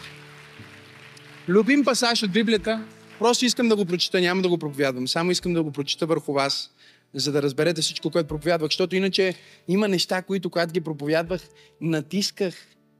[1.48, 2.84] Любим пасаж от Библията.
[3.18, 5.08] Просто искам да го прочита, няма да го проповядвам.
[5.08, 6.70] Само искам да го прочита върху вас,
[7.14, 8.68] за да разберете всичко, което проповядвах.
[8.68, 9.34] Защото иначе
[9.68, 11.40] има неща, които, когато ги проповядвах,
[11.80, 12.54] натисках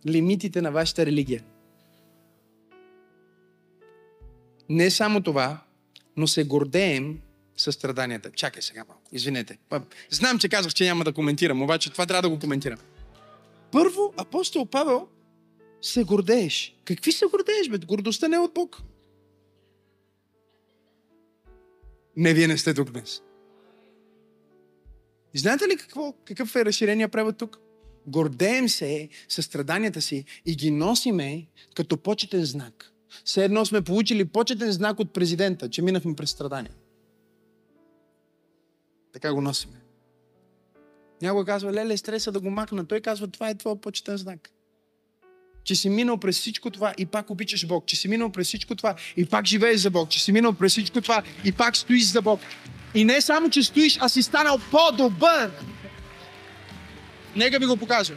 [0.08, 1.42] лимитите на вашата религия.
[4.68, 5.60] Не само това,
[6.16, 7.18] но се гордеем
[7.60, 8.30] със страданията.
[8.30, 9.02] Чакай сега малко.
[9.12, 9.58] Извинете.
[10.10, 12.78] Знам, че казах, че няма да коментирам, обаче това трябва да го коментирам.
[13.72, 15.08] Първо, апостол Павел
[15.82, 16.76] се гордееш.
[16.84, 17.78] Какви се гордееш, бе?
[17.78, 18.82] Гордостта не е от Бог.
[22.16, 23.22] Не, вие не сте тук днес.
[25.34, 27.58] Знаете ли какво, какъв е разширения превод тук?
[28.06, 32.92] Гордеем се със страданията си и ги носиме като почетен знак.
[33.24, 36.72] Все едно сме получили почетен знак от президента, че минахме през страдания.
[39.12, 39.80] Така го носиме.
[41.22, 42.86] Някой казва, леле, стреса да го махна.
[42.86, 44.50] Той казва, това е твой почетен знак.
[45.64, 47.86] Че си минал през всичко това и пак обичаш Бог.
[47.86, 50.10] Че си минал през всичко това и пак живееш за Бог.
[50.10, 52.40] Че си минал през всичко това и пак стоиш за Бог.
[52.94, 55.50] И не само, че стоиш, а си станал по-добър.
[57.36, 58.14] Нека ви го покажа.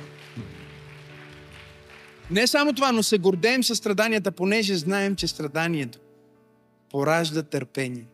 [2.32, 6.00] Не само това, но се гордеем със страданията, понеже знаем, че страданието
[6.90, 8.06] поражда търпение.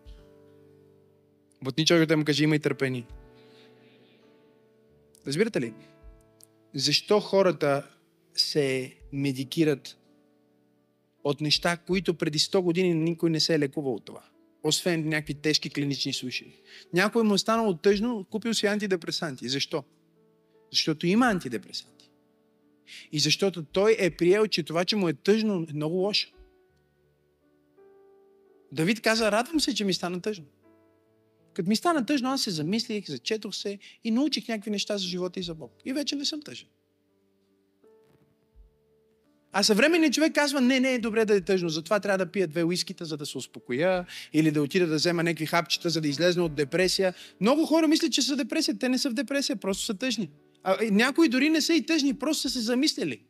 [1.64, 3.06] Бутни човекът му каже, и търпение.
[5.28, 5.74] Разбирате ли?
[6.74, 7.88] Защо хората
[8.34, 9.98] се медикират
[11.24, 14.24] от неща, които преди 100 години никой не се е лекувал от това?
[14.64, 16.54] Освен някакви тежки клинични случаи.
[16.94, 19.50] Някой му е станало тъжно, купил си антидепресанти.
[19.50, 19.84] Защо?
[20.72, 22.10] Защото има антидепресанти.
[23.12, 26.30] И защото той е приел, че това, че му е тъжно, е много лошо.
[28.72, 30.46] Давид каза, радвам се, че ми стана тъжно.
[31.60, 35.40] Като ми стана тъжно, аз се замислих, зачетох се и научих някакви неща за живота
[35.40, 35.72] и за Бог.
[35.86, 36.68] И вече не съм тъжен.
[39.52, 42.48] А съвременният човек казва, не, не е добре да е тъжно, затова трябва да пия
[42.48, 46.08] две уискита, за да се успокоя, или да отида да взема някакви хапчета, за да
[46.08, 47.14] излезна от депресия.
[47.42, 48.78] Много хора мислят, че са депресия.
[48.78, 50.30] Те не са в депресия, просто са тъжни.
[50.64, 53.22] А, някои дори не са и тъжни, просто са се замислили.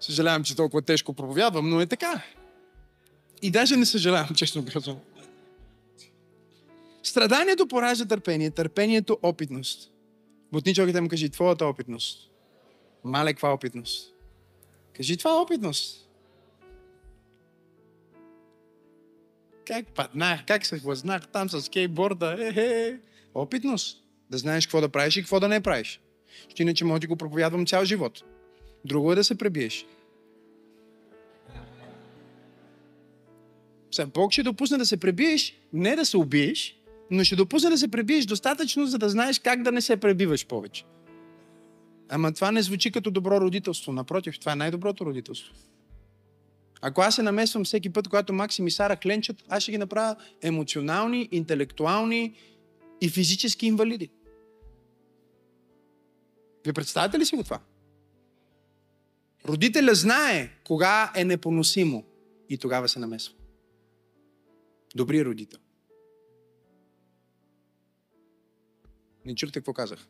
[0.00, 2.22] Съжалявам, че толкова тежко проповядвам, но е така.
[3.42, 4.98] И даже не съжалявам, честно казвам.
[7.02, 9.92] Страданието поражда търпение, търпението опитност.
[10.52, 12.30] Бутни човекът му кажи, твоята опитност.
[13.04, 14.14] Мале, каква опитност?
[14.96, 16.08] Кажи, това е опитност.
[19.66, 22.36] Как паднах, как се хлъзнах там с кейборда.
[22.40, 22.98] Е-е-е.
[23.34, 24.04] Опитност.
[24.30, 26.00] Да знаеш какво да правиш и какво да не правиш.
[26.48, 28.22] Ще иначе може да го проповядвам цял живот.
[28.84, 29.86] Друго е да се пребиеш.
[33.96, 36.76] Сега, Бог ще допусне да се пребиеш, не да се убиеш,
[37.10, 40.46] но ще допусне да се пребиеш достатъчно, за да знаеш как да не се пребиваш
[40.46, 40.84] повече.
[42.08, 43.92] Ама това не звучи като добро родителство.
[43.92, 45.54] Напротив, това е най-доброто родителство.
[46.80, 50.16] Ако аз се намесвам всеки път, когато Максим и Сара кленчат, аз ще ги направя
[50.42, 52.34] емоционални, интелектуални
[53.00, 54.10] и физически инвалиди.
[56.64, 57.60] Вие представяте ли си го това?
[59.48, 62.04] Родителя знае кога е непоносимо
[62.48, 63.34] и тогава се намесва.
[64.96, 65.60] Добри родител.
[69.24, 70.08] Не чухте какво казах.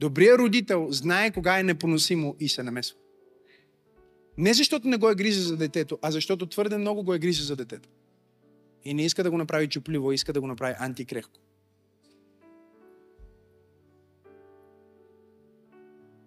[0.00, 2.98] Добрият родител знае кога е непоносимо и се намесва.
[4.38, 7.44] Не защото не го е грижа за детето, а защото твърде много го е грижа
[7.44, 7.88] за детето.
[8.84, 11.40] И не иска да го направи чупливо, иска да го направи антикрехко.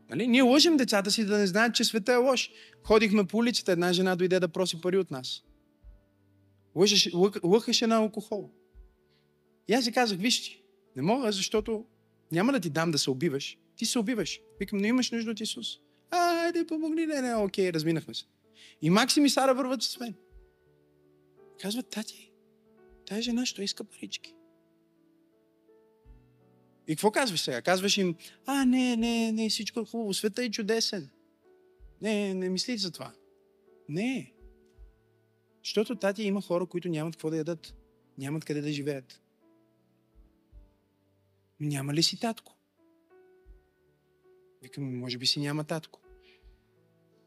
[0.09, 0.27] Нали?
[0.27, 2.51] Ние лъжим децата си да не знаят, че света е лош.
[2.83, 5.43] Ходихме по улицата, една жена дойде да проси пари от нас.
[6.75, 7.11] Лъжеше,
[7.43, 8.49] лъхаше на алкохол.
[9.67, 10.63] И аз си казах, виж ти,
[10.95, 11.85] не мога, защото
[12.31, 13.57] няма да ти дам да се убиваш.
[13.75, 14.41] Ти се убиваш.
[14.59, 15.67] Викам, но имаш нужда от Исус.
[16.11, 18.25] Айде, помогни, не, не, окей, разминахме се.
[18.81, 20.15] И Максим и Сара върват с мен.
[21.61, 22.31] Казват, тати,
[23.05, 24.35] тази жена що иска парички.
[26.87, 27.61] И какво казваш сега?
[27.61, 31.09] Казваш им, а, не, не, не, всичко е хубаво, света е чудесен.
[32.01, 33.13] Не, не мисли за това.
[33.89, 34.32] Не.
[35.63, 37.75] Защото тати има хора, които нямат какво да ядат.
[38.17, 39.21] Нямат къде да живеят.
[41.59, 42.55] Няма ли си татко?
[44.61, 45.99] Викам, може би си няма татко.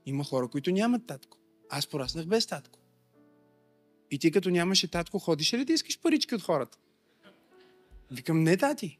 [0.07, 1.39] Има хора, които нямат татко.
[1.71, 2.79] Аз пораснах без татко.
[4.11, 6.79] И ти като нямаше татко, ходиш ли да искаш парички от хората?
[8.11, 8.99] Викам, не, тати.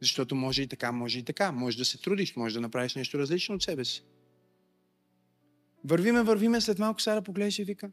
[0.00, 1.52] Защото може и така, може и така.
[1.52, 4.04] Може да се трудиш, може да направиш нещо различно от себе си.
[5.84, 7.90] Вървиме, вървиме, след малко Сара погледаше и вика,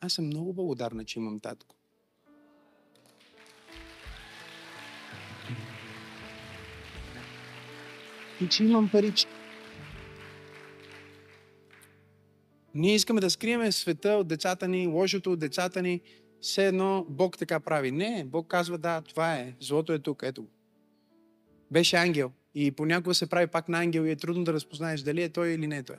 [0.00, 1.76] аз съм много благодарна, че имам татко.
[8.40, 9.30] И че имам парички.
[12.74, 16.00] Ние искаме да скриеме света от децата ни, лошото от децата ни.
[16.40, 17.90] Все едно Бог така прави.
[17.90, 19.54] Не, Бог казва, да, това е.
[19.60, 20.48] Злото е тук, ето го.
[21.70, 22.32] Беше ангел.
[22.54, 25.48] И понякога се прави пак на ангел и е трудно да разпознаеш дали е той
[25.48, 25.96] или не е той.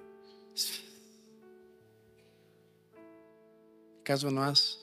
[4.08, 4.78] Казва, аз,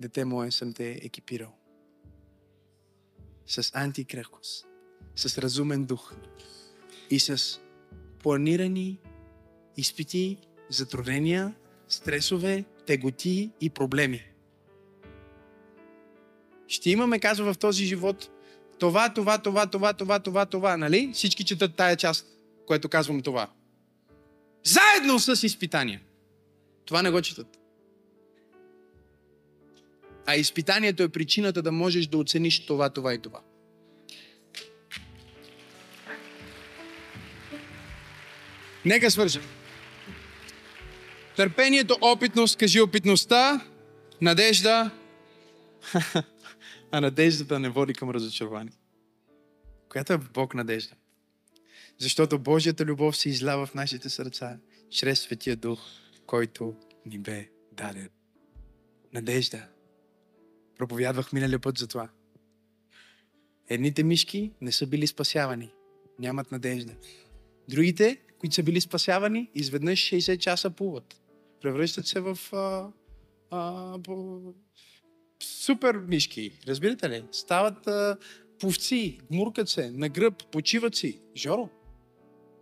[0.00, 1.52] дете мое, съм те екипирал.
[3.46, 4.66] С антикрехкост,
[5.16, 6.14] с разумен дух
[7.10, 7.60] и с
[8.22, 8.98] планирани
[9.76, 10.38] изпити,
[10.68, 11.54] затруднения,
[11.88, 14.22] стресове, теготи и проблеми.
[16.68, 18.30] Ще имаме, казва в този живот,
[18.78, 21.10] това, това, това, това, това, това, това, нали?
[21.14, 22.26] Всички четат тая част,
[22.66, 23.50] което казвам това.
[24.64, 26.02] Заедно с изпитания.
[26.84, 27.65] Това не го четат.
[30.26, 33.40] А изпитанието е причината да можеш да оцениш това, това и това.
[38.84, 39.42] Нека свържем.
[41.36, 43.66] Търпението, опитност, кажи опитността,
[44.20, 44.90] надежда,
[46.92, 48.72] а надеждата не води към разочарование.
[49.88, 50.94] Която е Бог надежда.
[51.98, 54.58] Защото Божията любов се излява в нашите сърца
[54.90, 55.80] чрез Светия Дух,
[56.26, 56.74] който
[57.06, 58.08] ни бе даден.
[59.12, 59.68] Надежда.
[60.78, 62.08] Проповядвах миналия път за това.
[63.68, 65.70] Едните мишки не са били спасявани.
[66.18, 66.92] Нямат надежда.
[67.68, 71.20] Другите, които са били спасявани, изведнъж 60 часа плуват.
[71.62, 72.88] Превръщат се в а,
[73.50, 74.40] а, по,
[75.42, 76.60] супер мишки.
[76.68, 77.24] Разбирате ли?
[77.32, 78.16] Стават а,
[78.58, 81.20] повци, муркат се, на гръб, почиват си.
[81.36, 81.68] Жоро,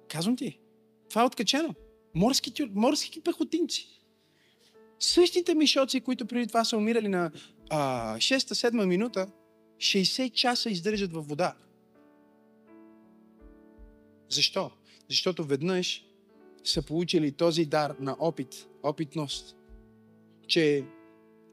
[0.09, 0.59] казвам ти,
[1.09, 1.74] това е откачено.
[2.15, 4.01] Морски, морски пехотинци.
[4.99, 7.31] Същите мишоци, които преди това са умирали на
[7.75, 9.29] 6-7 минута,
[9.77, 11.55] 60 часа издържат във вода.
[14.29, 14.71] Защо?
[15.09, 16.05] Защото веднъж
[16.65, 19.57] са получили този дар на опит, опитност,
[20.47, 20.85] че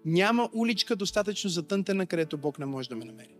[0.05, 3.35] няма уличка достатъчно затънтена, където Бог не може да ме намери.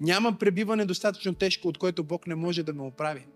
[0.00, 3.26] Няма пребиване достатъчно тежко, от което Бог не може да ме оправи.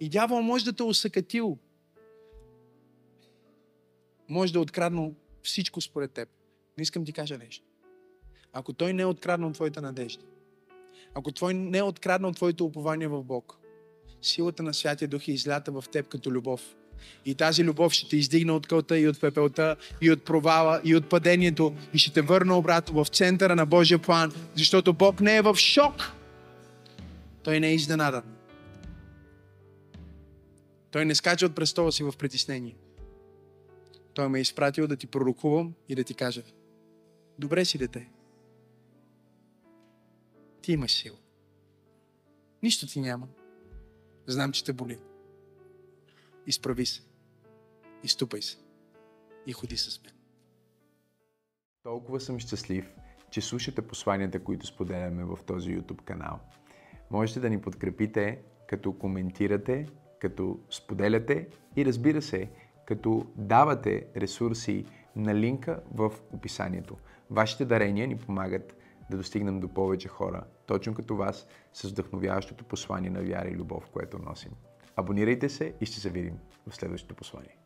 [0.00, 1.58] И дявол може да те усъкатил.
[4.28, 6.28] Може да е откраднал всичко според теб.
[6.78, 7.64] Не искам ти кажа нещо.
[8.52, 10.22] Ако той не е откраднал твоята надежда,
[11.14, 13.58] ако той не е откраднал твоето упование в Бог,
[14.22, 16.76] силата на Святия Дух е излята в теб като любов.
[17.24, 20.96] И тази любов ще те издигне от кълта и от пепелта, и от провала, и
[20.96, 25.36] от падението, и ще те върне обратно в центъра на Божия план, защото Бог не
[25.36, 26.12] е в шок.
[27.42, 28.22] Той не е изненадан.
[30.90, 32.76] Той не скача от престола си в притеснение.
[34.20, 36.42] Той ме е изпратил да ти пророкувам и да ти кажа,
[37.38, 38.10] добре си дете.
[40.62, 41.16] Ти имаш сила.
[42.62, 43.28] Нищо ти няма.
[44.26, 44.98] Знам, че те боли.
[46.46, 47.02] Изправи се.
[48.02, 48.58] Изтупай се.
[49.46, 50.12] И ходи с мен.
[51.82, 52.94] Толкова съм щастлив,
[53.30, 56.40] че слушате посланията, които споделяме в този YouTube канал.
[57.10, 59.88] Можете да ни подкрепите, като коментирате,
[60.18, 62.50] като споделяте и разбира се,
[62.90, 64.84] като давате ресурси
[65.16, 66.96] на линка в описанието.
[67.30, 68.76] Вашите дарения ни помагат
[69.10, 73.88] да достигнем до повече хора, точно като вас, с вдъхновяващото послание на вяра и любов,
[73.92, 74.52] което носим.
[74.96, 76.38] Абонирайте се и ще се видим
[76.68, 77.59] в следващото послание.